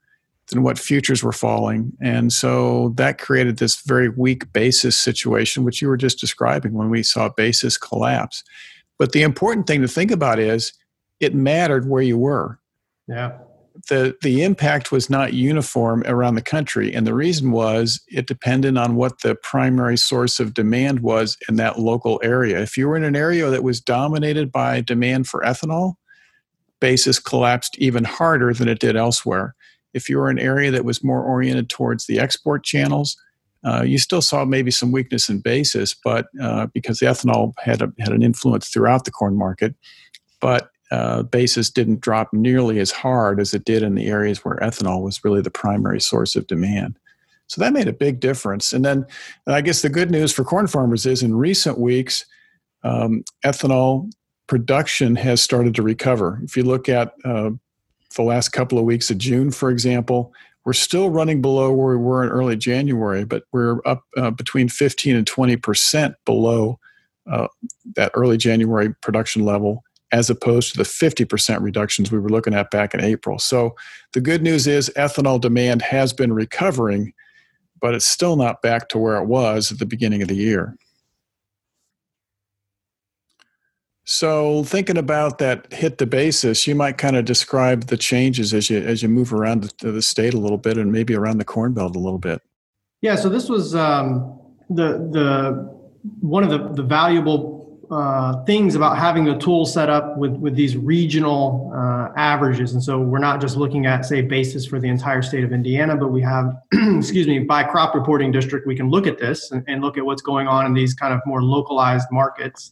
[0.50, 1.92] than what futures were falling.
[2.00, 6.90] And so that created this very weak basis situation, which you were just describing when
[6.90, 8.44] we saw basis collapse.
[8.98, 10.72] But the important thing to think about is
[11.20, 12.58] it mattered where you were.
[13.08, 13.38] Yeah.
[13.88, 16.94] The, the impact was not uniform around the country.
[16.94, 21.56] And the reason was it depended on what the primary source of demand was in
[21.56, 22.60] that local area.
[22.60, 25.94] If you were in an area that was dominated by demand for ethanol,
[26.80, 29.54] basis collapsed even harder than it did elsewhere.
[29.94, 33.16] If you were an area that was more oriented towards the export channels,
[33.64, 37.80] uh, you still saw maybe some weakness in basis, but uh, because the ethanol had
[37.80, 39.74] a, had an influence throughout the corn market,
[40.40, 44.56] but uh, basis didn't drop nearly as hard as it did in the areas where
[44.56, 46.98] ethanol was really the primary source of demand.
[47.46, 48.72] So that made a big difference.
[48.72, 49.06] And then
[49.46, 52.26] I guess the good news for corn farmers is in recent weeks,
[52.82, 54.10] um, ethanol
[54.46, 56.40] production has started to recover.
[56.44, 57.50] If you look at uh,
[58.14, 60.32] the last couple of weeks of June, for example.
[60.64, 64.68] We're still running below where we were in early January, but we're up uh, between
[64.68, 66.78] 15 and 20 percent below
[67.30, 67.48] uh,
[67.96, 72.54] that early January production level, as opposed to the 50 percent reductions we were looking
[72.54, 73.38] at back in April.
[73.38, 73.74] So
[74.12, 77.12] the good news is ethanol demand has been recovering,
[77.80, 80.76] but it's still not back to where it was at the beginning of the year.
[84.06, 88.68] So, thinking about that hit the basis, you might kind of describe the changes as
[88.68, 91.44] you as you move around the, the state a little bit, and maybe around the
[91.44, 92.42] Corn Belt a little bit.
[93.00, 93.16] Yeah.
[93.16, 94.38] So this was um,
[94.68, 95.74] the the
[96.20, 100.54] one of the the valuable uh, things about having a tool set up with with
[100.54, 104.88] these regional uh, averages, and so we're not just looking at say basis for the
[104.88, 108.90] entire state of Indiana, but we have, excuse me, by crop reporting district, we can
[108.90, 111.42] look at this and, and look at what's going on in these kind of more
[111.42, 112.70] localized markets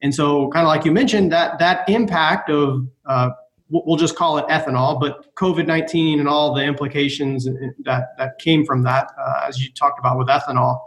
[0.00, 3.30] and so, kind of like you mentioned, that that impact of uh,
[3.68, 7.46] we'll just call it ethanol, but COVID nineteen and all the implications
[7.80, 10.78] that that came from that, uh, as you talked about with ethanol,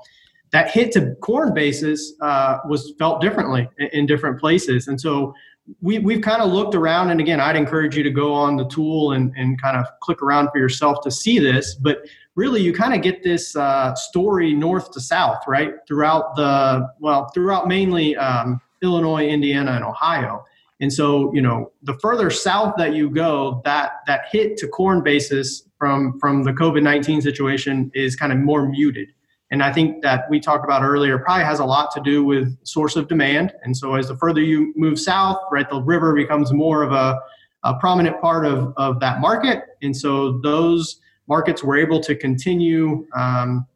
[0.51, 4.87] that hit to corn basis uh, was felt differently in, in, different places.
[4.87, 5.33] And so,
[5.81, 8.65] we we've kind of looked around, and again, I'd encourage you to go on the
[8.67, 12.05] tool and and kind of click around for yourself to see this, but.
[12.35, 15.73] Really, you kind of get this uh, story north to south, right?
[15.85, 20.43] Throughout the well, throughout mainly um, Illinois, Indiana, and Ohio.
[20.79, 25.03] And so, you know, the further south that you go, that that hit to corn
[25.03, 29.09] basis from from the COVID nineteen situation is kind of more muted.
[29.51, 32.57] And I think that we talked about earlier probably has a lot to do with
[32.65, 33.53] source of demand.
[33.63, 37.19] And so, as the further you move south, right, the river becomes more of a,
[37.63, 39.63] a prominent part of of that market.
[39.83, 43.67] And so, those markets were able to continue um,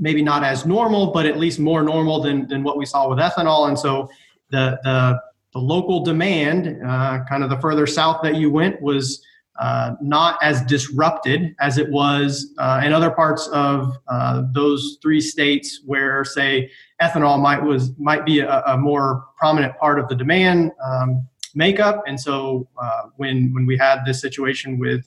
[0.00, 3.18] maybe not as normal, but at least more normal than, than what we saw with
[3.18, 3.68] ethanol.
[3.68, 4.08] And so
[4.50, 5.20] the, the,
[5.52, 9.22] the local demand, uh, kind of the further south that you went, was
[9.60, 15.20] uh, not as disrupted as it was uh, in other parts of uh, those three
[15.20, 16.70] states where, say,
[17.02, 22.02] ethanol might was might be a, a more prominent part of the demand um, makeup.
[22.06, 25.06] And so uh, when when we had this situation with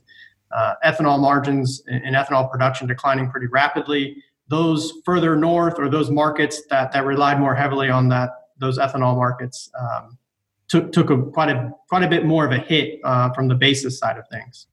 [0.52, 6.64] uh, ethanol margins and ethanol production declining pretty rapidly, those further north or those markets
[6.70, 8.30] that, that relied more heavily on that
[8.60, 10.18] those ethanol markets um,
[10.68, 13.56] took took a, quite a quite a bit more of a hit uh, from the
[13.56, 14.68] basis side of things.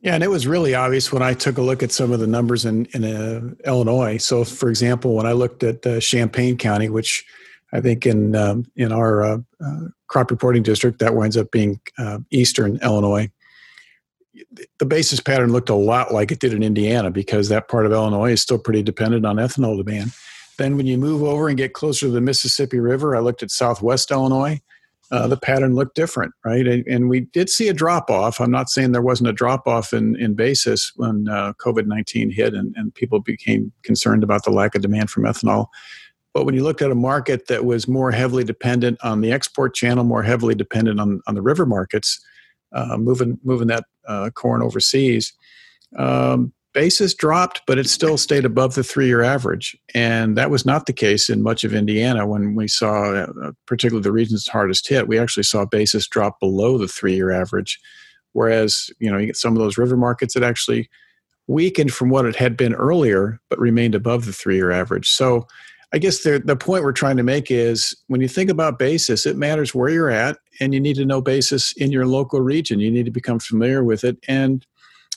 [0.00, 2.26] Yeah, and it was really obvious when I took a look at some of the
[2.26, 4.18] numbers in in uh, Illinois.
[4.18, 7.24] So, for example, when I looked at uh, Champaign County, which
[7.72, 11.80] I think in um, in our uh, uh, crop reporting district that winds up being
[11.98, 13.30] uh, eastern Illinois,
[14.78, 17.92] the basis pattern looked a lot like it did in Indiana because that part of
[17.92, 20.12] Illinois is still pretty dependent on ethanol demand.
[20.58, 23.50] Then when you move over and get closer to the Mississippi River, I looked at
[23.50, 24.60] Southwest Illinois.
[25.10, 26.66] Uh, the pattern looked different, right?
[26.66, 28.42] And, and, we did see a drop off.
[28.42, 32.30] I'm not saying there wasn't a drop off in, in basis when uh, COVID 19
[32.30, 35.68] hit and, and people became concerned about the lack of demand for ethanol.
[36.34, 39.74] But when you looked at a market that was more heavily dependent on the export
[39.74, 42.20] channel, more heavily dependent on, on the river markets,
[42.72, 45.32] uh, moving moving that uh, corn overseas,
[45.96, 49.76] um, basis dropped, but it still stayed above the three year average.
[49.94, 54.02] And that was not the case in much of Indiana when we saw, uh, particularly
[54.02, 57.78] the regions hardest hit, we actually saw basis drop below the three year average.
[58.32, 60.88] Whereas, you know, you get some of those river markets that actually
[61.46, 65.08] weakened from what it had been earlier, but remained above the three year average.
[65.08, 65.46] So
[65.92, 69.24] I guess the, the point we're trying to make is when you think about basis,
[69.24, 72.78] it matters where you're at, and you need to know basis in your local region.
[72.78, 74.18] You need to become familiar with it.
[74.28, 74.66] And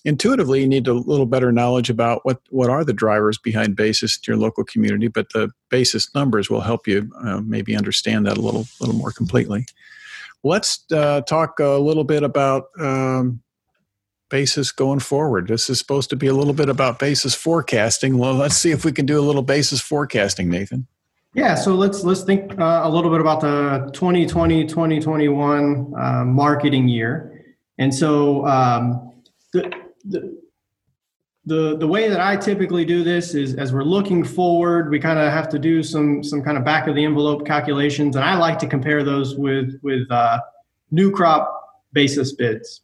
[0.05, 4.17] intuitively you need a little better knowledge about what what are the drivers behind basis
[4.17, 8.37] in your local community but the basis numbers will help you uh, maybe understand that
[8.37, 9.65] a little little more completely
[10.43, 13.41] let's uh, talk a little bit about um,
[14.31, 15.47] basis going forward.
[15.47, 18.17] This is supposed to be a little bit about basis forecasting.
[18.17, 20.87] Well let's see if we can do a little basis forecasting nathan.
[21.33, 26.89] Yeah, so let's let's think uh, a little bit about the 2020 2021 uh, marketing
[26.89, 29.13] year, and so um,
[29.53, 29.71] the,
[30.03, 30.41] the
[31.45, 35.19] the the way that I typically do this is as we're looking forward, we kind
[35.19, 38.35] of have to do some some kind of back of the envelope calculations, and I
[38.35, 40.39] like to compare those with with uh,
[40.91, 41.49] new crop
[41.93, 42.81] basis bids.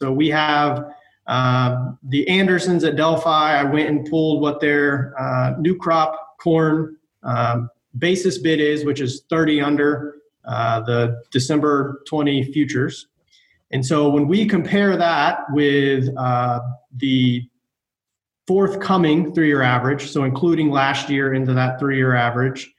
[0.00, 0.92] So we have
[1.26, 3.60] uh, the Andersons at Delphi.
[3.60, 9.00] I went and pulled what their uh, new crop corn um, basis bid is, which
[9.00, 13.08] is 30 under uh, the December 20 futures.
[13.72, 16.60] And so when we compare that with uh,
[16.96, 17.48] the
[18.46, 22.72] forthcoming three-year average, so including last year into that three-year average,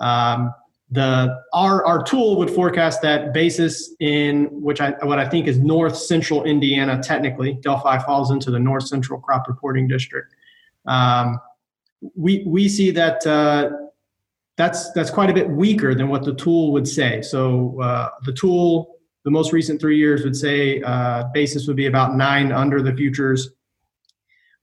[0.00, 0.54] um,
[0.90, 5.58] the our our tool would forecast that basis in which I what I think is
[5.58, 7.00] north central Indiana.
[7.02, 10.34] Technically, Delphi falls into the north central crop reporting district.
[10.86, 11.40] Um,
[12.14, 13.26] we we see that.
[13.26, 13.70] Uh,
[14.56, 17.22] that's that's quite a bit weaker than what the tool would say.
[17.22, 21.86] So uh, the tool the most recent three years would say uh, basis would be
[21.86, 23.50] about nine under the futures.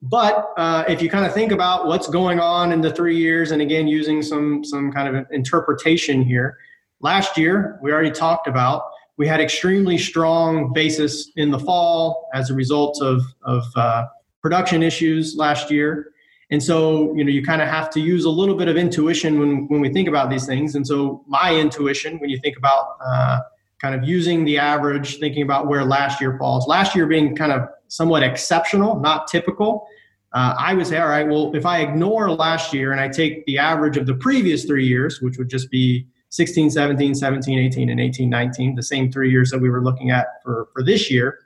[0.01, 3.51] But uh, if you kind of think about what's going on in the three years,
[3.51, 6.57] and again using some some kind of interpretation here,
[6.99, 8.83] last year we already talked about
[9.17, 14.05] we had extremely strong basis in the fall as a result of of uh,
[14.41, 16.11] production issues last year.
[16.51, 19.39] And so, you know, you kind of have to use a little bit of intuition
[19.39, 20.75] when, when we think about these things.
[20.75, 23.39] And so, my intuition, when you think about uh,
[23.81, 26.67] kind of using the average, thinking about where last year falls.
[26.67, 29.87] Last year being kind of somewhat exceptional, not typical.
[30.33, 33.45] Uh, I would say, all right, well, if I ignore last year and I take
[33.45, 37.89] the average of the previous three years, which would just be 16, 17, 17, 18,
[37.89, 41.09] and 18, 19, the same three years that we were looking at for, for this
[41.09, 41.39] year,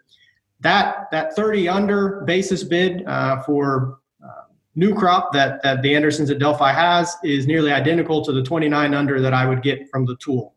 [0.61, 6.31] that, that 30 under basis bid uh, for uh, new crop that, that the Andersons
[6.31, 10.07] at Delphi has is nearly identical to the 29 under that I would get from
[10.07, 10.55] the tool.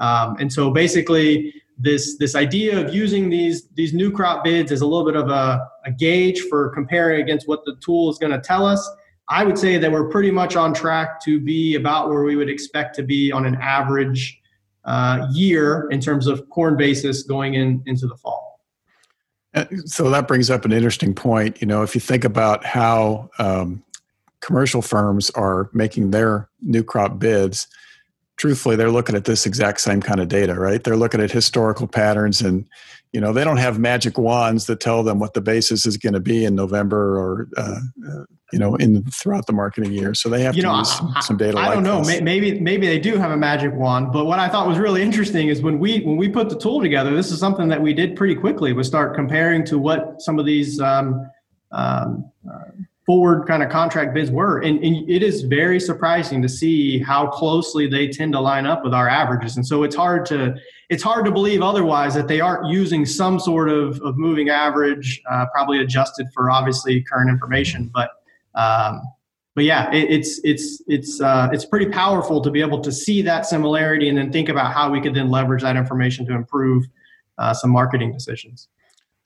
[0.00, 4.80] Um, and so basically, this this idea of using these these new crop bids as
[4.80, 8.32] a little bit of a, a gauge for comparing against what the tool is going
[8.32, 8.88] to tell us.
[9.30, 12.48] I would say that we're pretty much on track to be about where we would
[12.48, 14.40] expect to be on an average
[14.84, 18.60] uh, year in terms of corn basis going in into the fall.
[19.54, 21.60] Uh, so that brings up an interesting point.
[21.60, 23.82] You know, if you think about how um,
[24.40, 27.66] commercial firms are making their new crop bids,
[28.38, 30.82] truthfully they're looking at this exact same kind of data right?
[30.82, 32.64] They're looking at historical patterns and
[33.12, 36.12] you know they don't have magic wands that tell them what the basis is going
[36.12, 40.14] to be in november or uh, uh, you know in throughout the marketing year.
[40.14, 42.02] So they have you to know, use some, some data i, I don't know.
[42.02, 42.20] this.
[42.20, 45.48] maybe maybe they do have a magic wand but what i thought was really interesting
[45.48, 48.16] is when we when we put the tool together this is something that we did
[48.16, 51.28] pretty quickly was start comparing to what some of these um,
[51.72, 52.70] um, uh,
[53.08, 54.58] forward kind of contract bids were.
[54.58, 58.84] And, and, it is very surprising to see how closely they tend to line up
[58.84, 59.56] with our averages.
[59.56, 60.54] And so it's hard to
[60.90, 65.22] it's hard to believe otherwise that they aren't using some sort of, of moving average,
[65.30, 67.90] uh, probably adjusted for obviously current information.
[67.94, 68.10] But
[68.54, 69.00] um,
[69.54, 73.22] but yeah, it, it's it's it's uh, it's pretty powerful to be able to see
[73.22, 76.84] that similarity and then think about how we could then leverage that information to improve
[77.38, 78.68] uh, some marketing decisions.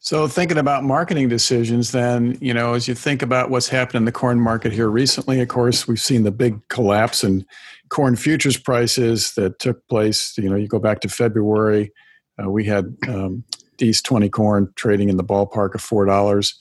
[0.03, 4.05] So, thinking about marketing decisions, then, you know, as you think about what's happened in
[4.05, 7.45] the corn market here recently, of course, we've seen the big collapse in
[7.87, 10.37] corn futures prices that took place.
[10.37, 11.93] You know, you go back to February,
[12.37, 13.45] uh, we had um,
[13.79, 16.53] East 20 corn trading in the ballpark of $4,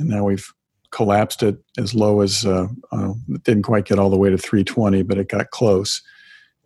[0.00, 0.52] and now we've
[0.90, 3.12] collapsed it as low as uh, uh,
[3.44, 6.02] didn't quite get all the way to 320, but it got close.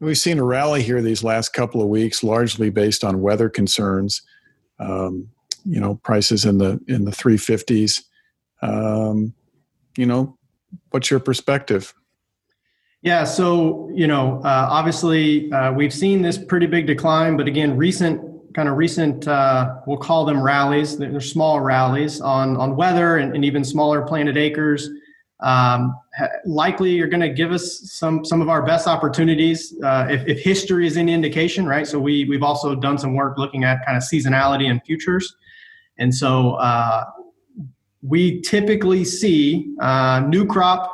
[0.00, 4.22] We've seen a rally here these last couple of weeks, largely based on weather concerns.
[4.78, 5.28] Um,
[5.64, 8.02] you know, prices in the in the 350s.
[8.62, 9.34] Um,
[9.96, 10.36] you know,
[10.90, 11.94] what's your perspective?
[13.02, 17.76] Yeah, so you know, uh, obviously uh, we've seen this pretty big decline, but again,
[17.76, 20.98] recent kind of recent, uh, we'll call them rallies.
[20.98, 24.88] They're small rallies on on weather and, and even smaller planted acres.
[25.40, 25.94] Um,
[26.44, 30.38] likely, are going to give us some some of our best opportunities uh, if, if
[30.40, 31.86] history is any indication, right?
[31.86, 35.34] So we we've also done some work looking at kind of seasonality and futures,
[35.98, 37.04] and so uh,
[38.02, 40.92] we typically see uh, new crop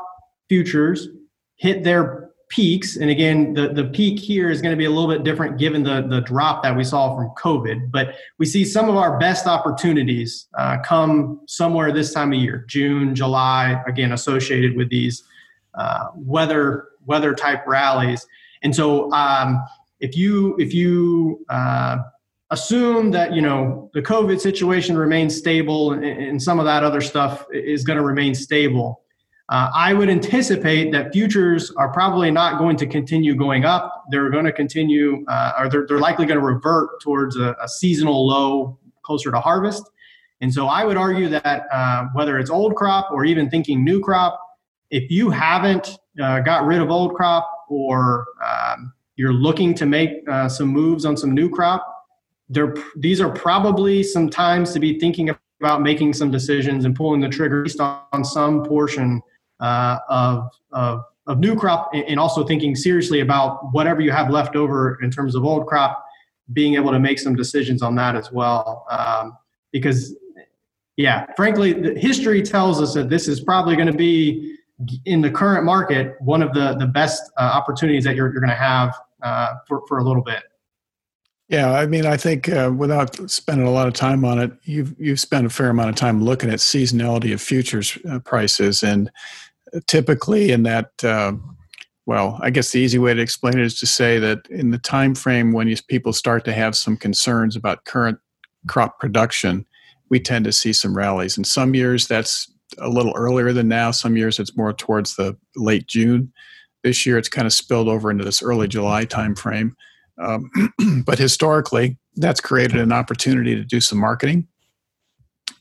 [0.49, 1.09] futures
[1.57, 2.96] hit their peaks.
[2.96, 5.82] And again the, the peak here is going to be a little bit different given
[5.82, 9.46] the, the drop that we saw from covid but we see some of our best
[9.46, 15.24] opportunities uh, come somewhere this time of year june july again associated with these
[15.74, 18.26] uh, weather weather type rallies.
[18.62, 19.64] And so um,
[19.99, 21.99] if you if you uh,
[22.51, 27.01] assume that you know the covid situation remains stable and, and some of that other
[27.01, 29.03] stuff is going to remain stable
[29.51, 34.05] uh, I would anticipate that futures are probably not going to continue going up.
[34.11, 37.66] They're going to continue, uh, or they're, they're likely going to revert towards a, a,
[37.66, 39.88] seasonal low closer to harvest.
[40.42, 44.01] And so I would argue that uh, whether it's old crop or even thinking new
[44.01, 44.38] crop,
[44.90, 50.11] if you haven't uh, got rid of old crop or um, you're looking to make
[50.28, 51.97] uh, some moves on some new crop,
[52.49, 55.30] there, these are probably some times to be thinking
[55.61, 59.20] about making some decisions and pulling the trigger based on some portion
[59.61, 64.57] uh, of, of, of new crop and also thinking seriously about whatever you have left
[64.57, 66.05] over in terms of old crop,
[66.53, 68.86] being able to make some decisions on that as well.
[68.90, 69.36] Um,
[69.72, 70.16] because,
[70.96, 74.57] yeah, frankly, history tells us that this is probably going to be
[75.05, 78.49] in the current market one of the, the best uh, opportunities that you're, you're going
[78.49, 80.44] to have uh, for, for a little bit.
[81.49, 84.94] Yeah, I mean, I think uh, without spending a lot of time on it, you've
[84.99, 89.11] you've spent a fair amount of time looking at seasonality of futures uh, prices, and
[89.86, 91.32] typically in that uh,
[92.07, 94.78] well i guess the easy way to explain it is to say that in the
[94.78, 98.18] time frame when you, people start to have some concerns about current
[98.66, 99.66] crop production
[100.11, 101.38] we tend to see some rallies.
[101.38, 103.90] In some years that's a little earlier than now.
[103.90, 106.32] Some years it's more towards the late june.
[106.84, 109.74] This year it's kind of spilled over into this early july time frame
[110.18, 110.50] um,
[111.06, 114.46] but historically that's created an opportunity to do some marketing.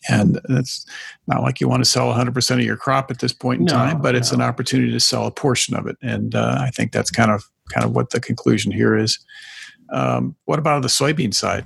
[0.10, 0.86] And it's
[1.28, 3.74] not like you want to sell 100% of your crop at this point in no,
[3.74, 4.36] time but it's no.
[4.36, 5.98] an opportunity to sell a portion of it.
[6.02, 9.20] And uh, i think that's kind of kind of what the conclusion here is.
[9.92, 11.66] Um, what about the soybean side?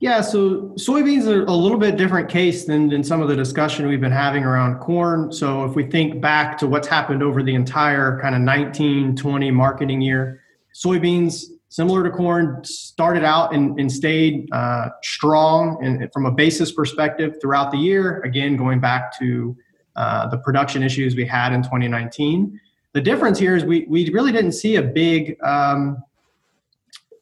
[0.00, 3.86] Yeah so soybeans are a little bit different case than, than some of the discussion
[3.86, 5.32] we've been having around corn.
[5.32, 9.50] So if we think back to what's happened over the entire kind of 19 20
[9.50, 10.40] marketing year
[10.74, 11.44] soybeans
[11.74, 17.34] similar to corn, started out and, and stayed uh, strong and from a basis perspective
[17.40, 18.20] throughout the year.
[18.20, 19.56] Again, going back to
[19.96, 22.60] uh, the production issues we had in 2019.
[22.92, 26.00] The difference here is we, we really didn't see a big um,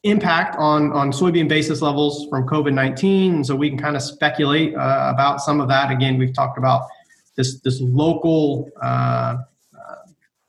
[0.03, 3.43] impact on, on soybean basis levels from COVID 19.
[3.43, 5.89] So we can kind of speculate uh, about some of that.
[5.89, 6.83] Again, we've talked about
[7.35, 9.95] this, this local uh, uh,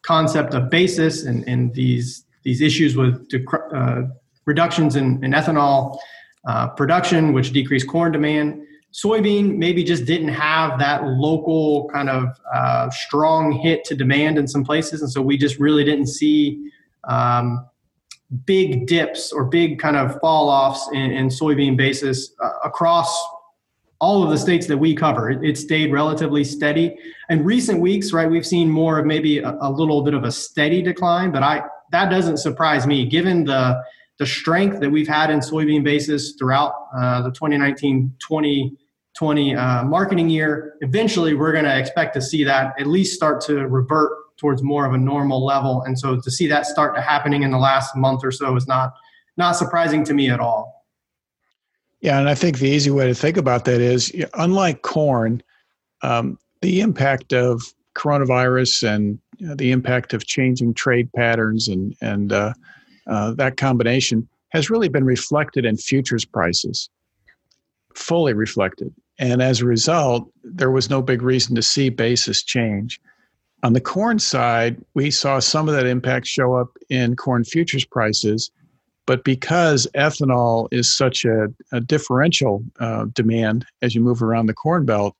[0.03, 3.29] concept of basis and, and these these issues with
[3.75, 4.03] uh,
[4.47, 5.99] reductions in, in ethanol
[6.47, 8.63] uh, production, which decreased corn demand.
[8.93, 14.47] Soybean maybe just didn't have that local kind of uh, strong hit to demand in
[14.47, 16.71] some places, and so we just really didn't see
[17.09, 17.67] um,
[18.47, 23.09] big dips or big kind of fall offs in, in soybean basis uh, across
[24.01, 25.31] all of the states that we cover.
[25.31, 26.97] It, it, stayed relatively steady.
[27.31, 30.33] In recent weeks, right, we've seen more of maybe a, a, little bit of a
[30.33, 31.63] steady decline, but I,
[31.95, 33.81] that doesn't surprise me given the
[34.19, 40.77] the strength that we've had in soybean basis throughout uh, the 2019-2020 uh, marketing year.
[40.83, 44.87] Eventually, we're going to expect to see that at least start to revert towards more
[44.87, 45.83] of a normal level.
[45.83, 48.69] And so, to see that start to happening in the last month or so is
[48.69, 48.93] not
[49.37, 50.85] not surprising to me at all.
[52.01, 55.43] Yeah, and I think the easy way to think about that is, unlike corn,
[56.03, 57.63] um, the impact of
[57.95, 62.53] coronavirus and the impact of changing trade patterns and and uh,
[63.07, 66.89] uh, that combination has really been reflected in futures prices,
[67.95, 68.95] fully reflected.
[69.18, 73.01] And as a result, there was no big reason to see basis change.
[73.62, 77.85] On the corn side, we saw some of that impact show up in corn futures
[77.85, 78.51] prices,
[79.07, 84.55] but because ethanol is such a, a differential uh, demand as you move around the
[84.55, 85.16] corn belt,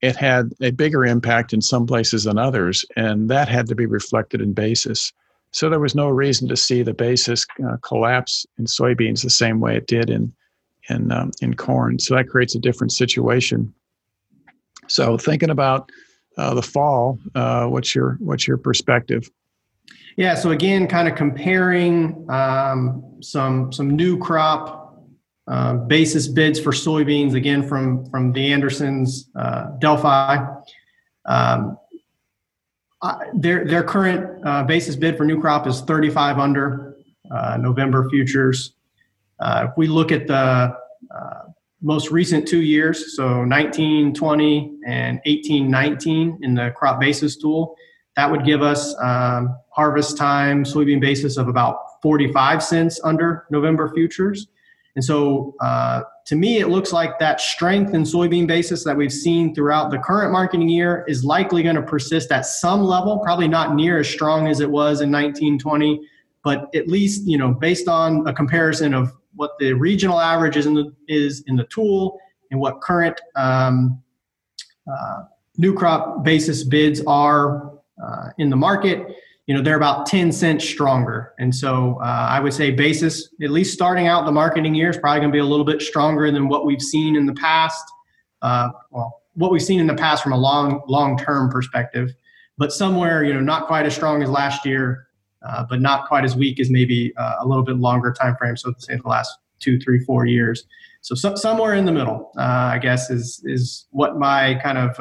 [0.00, 3.86] it had a bigger impact in some places than others, and that had to be
[3.86, 5.12] reflected in basis.
[5.50, 9.60] So there was no reason to see the basis uh, collapse in soybeans the same
[9.60, 10.32] way it did in
[10.88, 11.98] in um, in corn.
[11.98, 13.74] So that creates a different situation.
[14.88, 15.90] So thinking about
[16.36, 19.28] uh, the fall, uh, what's your what's your perspective?
[20.16, 20.34] Yeah.
[20.34, 24.77] So again, kind of comparing um, some some new crop
[25.48, 30.44] uh, basis bids for soybeans again from from the Andersons uh, Delphi.
[31.24, 31.78] Um,
[33.34, 36.96] their their current uh, basis bid for new crop is 35 under
[37.30, 38.74] uh, November futures.
[39.40, 40.76] if we look at the
[41.80, 47.76] most recent two years, so 1920 and 1819 in the crop basis tool,
[48.16, 53.92] that would give us um, harvest time soybean basis of about 45 cents under November
[53.94, 54.48] futures.
[54.98, 59.12] And so uh, to me, it looks like that strength in soybean basis that we've
[59.12, 63.46] seen throughout the current marketing year is likely going to persist at some level, probably
[63.46, 66.00] not near as strong as it was in 1920,
[66.42, 70.66] but at least, you know, based on a comparison of what the regional average is
[70.66, 72.18] in the, is in the tool
[72.50, 74.02] and what current um,
[74.92, 75.22] uh,
[75.58, 77.72] new crop basis bids are
[78.04, 79.14] uh, in the market,
[79.48, 81.32] you know, they're about 10 cents stronger.
[81.38, 84.98] And so uh, I would say basis, at least starting out the marketing year, is
[84.98, 87.82] probably going to be a little bit stronger than what we've seen in the past.
[88.42, 92.10] Uh, well, what we've seen in the past from a long, long term perspective,
[92.58, 95.06] but somewhere, you know, not quite as strong as last year,
[95.42, 98.54] uh, but not quite as weak as maybe uh, a little bit longer time frame.
[98.54, 100.66] So say the last two, three, four years.
[101.00, 105.00] So, so somewhere in the middle, uh, I guess, is is what my kind of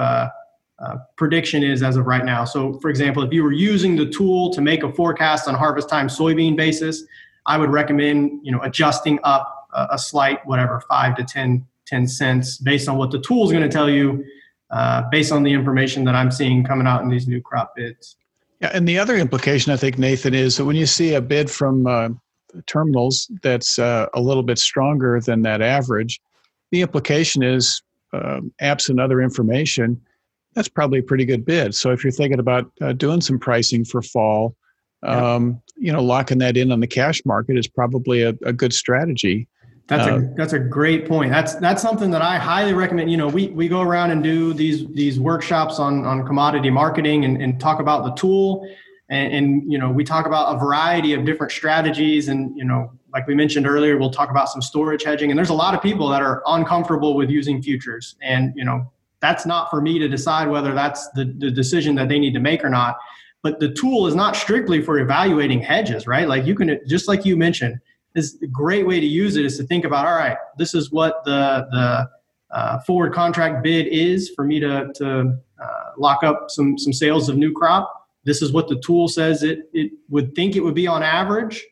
[0.80, 2.46] uh, uh, prediction is as of right now.
[2.46, 5.90] So, for example, if you were using the tool to make a forecast on harvest
[5.90, 7.04] time soybean basis,
[7.46, 12.08] I would recommend you know adjusting up a, a slight, whatever, five to 10, 10
[12.08, 14.24] cents based on what the tool is going to tell you,
[15.12, 18.18] based on the information that I'm seeing coming out in these new crop bids.
[18.62, 21.50] Yeah, and the other implication, I think, Nathan, is that when you see a bid
[21.50, 22.10] from uh,
[22.66, 26.20] terminals that's uh, a little bit stronger than that average,
[26.72, 27.82] the implication is,
[28.14, 30.02] uh, absent other information,
[30.58, 31.76] that's probably a pretty good bid.
[31.76, 34.56] So if you're thinking about uh, doing some pricing for fall,
[35.04, 35.86] um, yeah.
[35.86, 39.48] you know, locking that in on the cash market is probably a, a good strategy.
[39.86, 41.32] That's a uh, that's a great point.
[41.32, 43.12] That's that's something that I highly recommend.
[43.12, 47.24] You know, we we go around and do these these workshops on on commodity marketing
[47.24, 48.68] and, and talk about the tool,
[49.10, 52.30] and, and you know we talk about a variety of different strategies.
[52.30, 55.30] And you know, like we mentioned earlier, we'll talk about some storage hedging.
[55.30, 58.92] And there's a lot of people that are uncomfortable with using futures, and you know
[59.22, 62.40] that's not for me to decide whether that's the, the decision that they need to
[62.40, 62.98] make or not.
[63.44, 66.28] But the tool is not strictly for evaluating hedges, right?
[66.28, 67.80] Like you can just like you mentioned
[68.18, 70.92] is a great way to use it is to think about all right this is
[70.92, 72.10] what the the
[72.50, 77.30] uh, forward contract bid is for me to to uh, lock up some some sales
[77.30, 80.74] of new crop this is what the tool says it it would think it would
[80.74, 81.66] be on average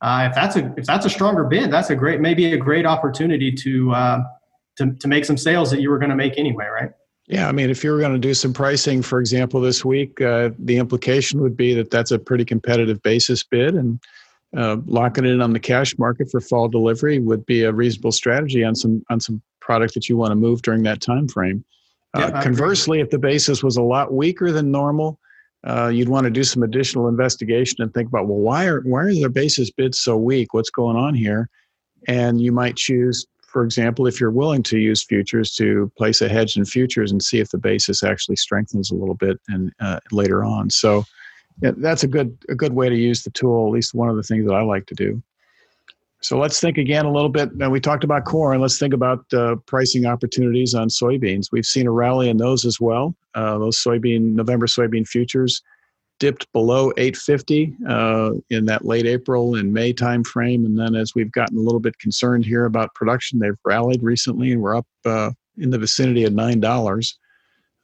[0.00, 2.86] uh, if that's a if that's a stronger bid that's a great maybe a great
[2.86, 4.22] opportunity to uh,
[4.80, 6.90] to, to make some sales that you were going to make anyway right
[7.30, 10.20] yeah, I mean, if you were going to do some pricing, for example, this week,
[10.20, 14.00] uh, the implication would be that that's a pretty competitive basis bid, and
[14.56, 18.10] uh, locking it in on the cash market for fall delivery would be a reasonable
[18.10, 21.64] strategy on some on some product that you want to move during that time frame.
[22.14, 25.20] Uh, conversely, if the basis was a lot weaker than normal,
[25.64, 29.04] uh, you'd want to do some additional investigation and think about well, why are why
[29.04, 30.52] are their basis bids so weak?
[30.52, 31.48] What's going on here?
[32.08, 36.28] And you might choose, for example, if you're willing to use futures, to place a
[36.28, 39.98] hedge in futures and see if the basis actually strengthens a little bit and uh,
[40.12, 40.70] later on.
[40.70, 41.04] So
[41.60, 43.66] yeah, that's a good a good way to use the tool.
[43.66, 45.20] At least one of the things that I like to do.
[46.22, 47.56] So let's think again a little bit.
[47.56, 48.60] Now we talked about corn.
[48.60, 51.50] Let's think about uh, pricing opportunities on soybeans.
[51.50, 53.16] We've seen a rally in those as well.
[53.34, 55.62] Uh, those soybean November soybean futures
[56.20, 61.32] dipped below 850 uh, in that late April and May timeframe, and then as we've
[61.32, 65.32] gotten a little bit concerned here about production, they've rallied recently and we're up uh,
[65.58, 67.18] in the vicinity of nine dollars.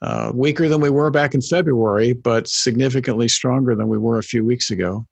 [0.02, 4.22] Uh, weaker than we were back in February, but significantly stronger than we were a
[4.22, 5.06] few weeks ago.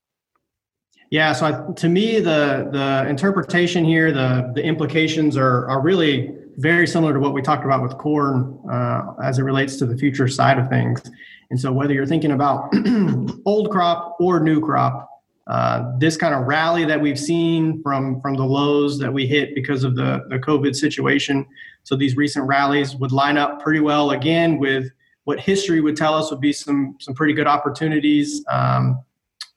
[1.10, 6.34] Yeah, so I, to me, the the interpretation here, the the implications are are really
[6.58, 9.96] very similar to what we talked about with corn uh, as it relates to the
[9.96, 11.02] future side of things.
[11.50, 12.72] And so, whether you're thinking about
[13.44, 15.08] old crop or new crop,
[15.46, 19.54] uh, this kind of rally that we've seen from from the lows that we hit
[19.54, 21.46] because of the the COVID situation
[21.82, 24.90] so these recent rallies would line up pretty well again with
[25.24, 29.02] what history would tell us would be some some pretty good opportunities um,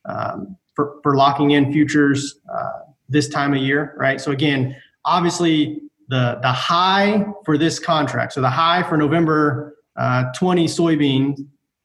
[0.06, 2.80] um, for, for locking in futures uh,
[3.10, 4.20] this time of year, right?
[4.20, 4.76] So again,
[5.06, 11.40] obviously the the high for this contract, so the high for November uh, 20 soybeans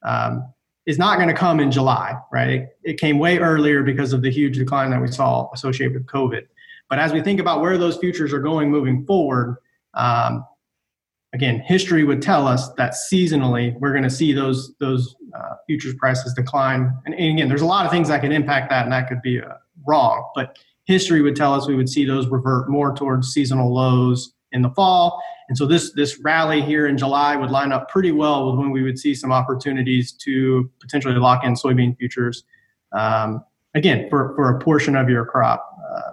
[0.05, 0.53] um,
[0.87, 2.51] is not going to come in July, right?
[2.51, 6.07] It, it came way earlier because of the huge decline that we saw associated with
[6.07, 6.43] COVID.
[6.91, 9.57] But as we think about where those futures are going moving forward,
[9.95, 10.45] um,
[11.33, 15.95] again, history would tell us that seasonally we're going to see those those uh, futures
[15.95, 16.95] prices decline.
[17.07, 19.23] And, and, again, there's a lot of things that can impact that, and that could
[19.23, 19.55] be uh,
[19.87, 20.31] wrong.
[20.35, 24.62] But history would tell us we would see those revert more towards seasonal lows in
[24.62, 25.22] the fall.
[25.49, 28.70] And so this this rally here in July would line up pretty well with when
[28.70, 32.45] we would see some opportunities to potentially lock in soybean futures.
[32.93, 35.66] Um, again, for, for a portion of your crop.
[35.91, 36.12] Uh,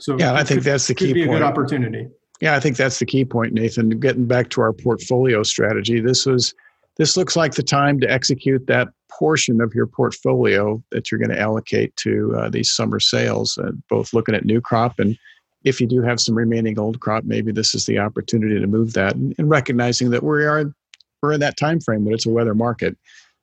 [0.00, 1.08] so yeah, I think that's the key.
[1.08, 1.36] Could be point.
[1.36, 2.08] a good opportunity.
[2.40, 3.90] Yeah, I think that's the key point, Nathan.
[4.00, 6.54] Getting back to our portfolio strategy, this was
[7.00, 11.30] this looks like the time to execute that portion of your portfolio that you're going
[11.30, 13.56] to allocate to uh, these summer sales.
[13.56, 15.16] Uh, both looking at new crop and
[15.64, 18.92] if you do have some remaining old crop, maybe this is the opportunity to move
[18.92, 20.74] that, and, and recognizing that we are
[21.22, 22.96] we're in that time frame when it's a weather market,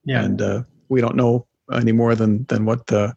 [0.04, 0.24] yeah.
[0.24, 3.14] and uh, we don't know any more than than what the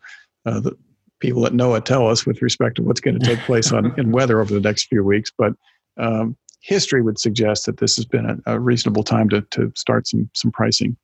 [0.46, 0.76] uh, the
[1.20, 4.10] people at NOAA tell us with respect to what's going to take place on in
[4.10, 5.30] weather over the next few weeks.
[5.36, 5.52] But
[5.98, 10.06] um, history would suggest that this has been a, a, reasonable time to to start
[10.06, 10.96] some some pricing.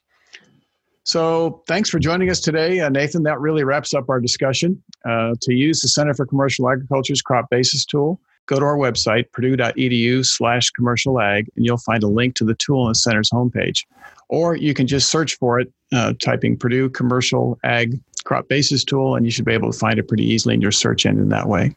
[1.04, 3.22] So thanks for joining us today, uh, Nathan.
[3.22, 4.82] That really wraps up our discussion.
[5.08, 9.30] Uh, to use the Center for Commercial Agriculture's crop basis tool, go to our website,
[9.30, 13.30] purdue.edu slash commercial ag, and you'll find a link to the tool on the center's
[13.30, 13.84] homepage.
[14.28, 19.14] Or you can just search for it, uh, typing Purdue Commercial Ag Crop Basis Tool,
[19.14, 21.48] and you should be able to find it pretty easily in your search engine that
[21.48, 21.76] way.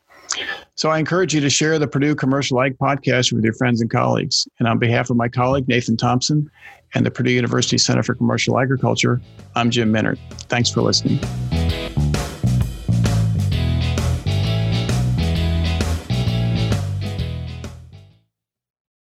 [0.75, 3.89] So I encourage you to share the Purdue Commercial Ag podcast with your friends and
[3.89, 4.47] colleagues.
[4.59, 6.49] And on behalf of my colleague, Nathan Thompson,
[6.93, 9.21] and the Purdue University Center for Commercial Agriculture,
[9.55, 10.17] I'm Jim Mintert.
[10.47, 11.19] Thanks for listening.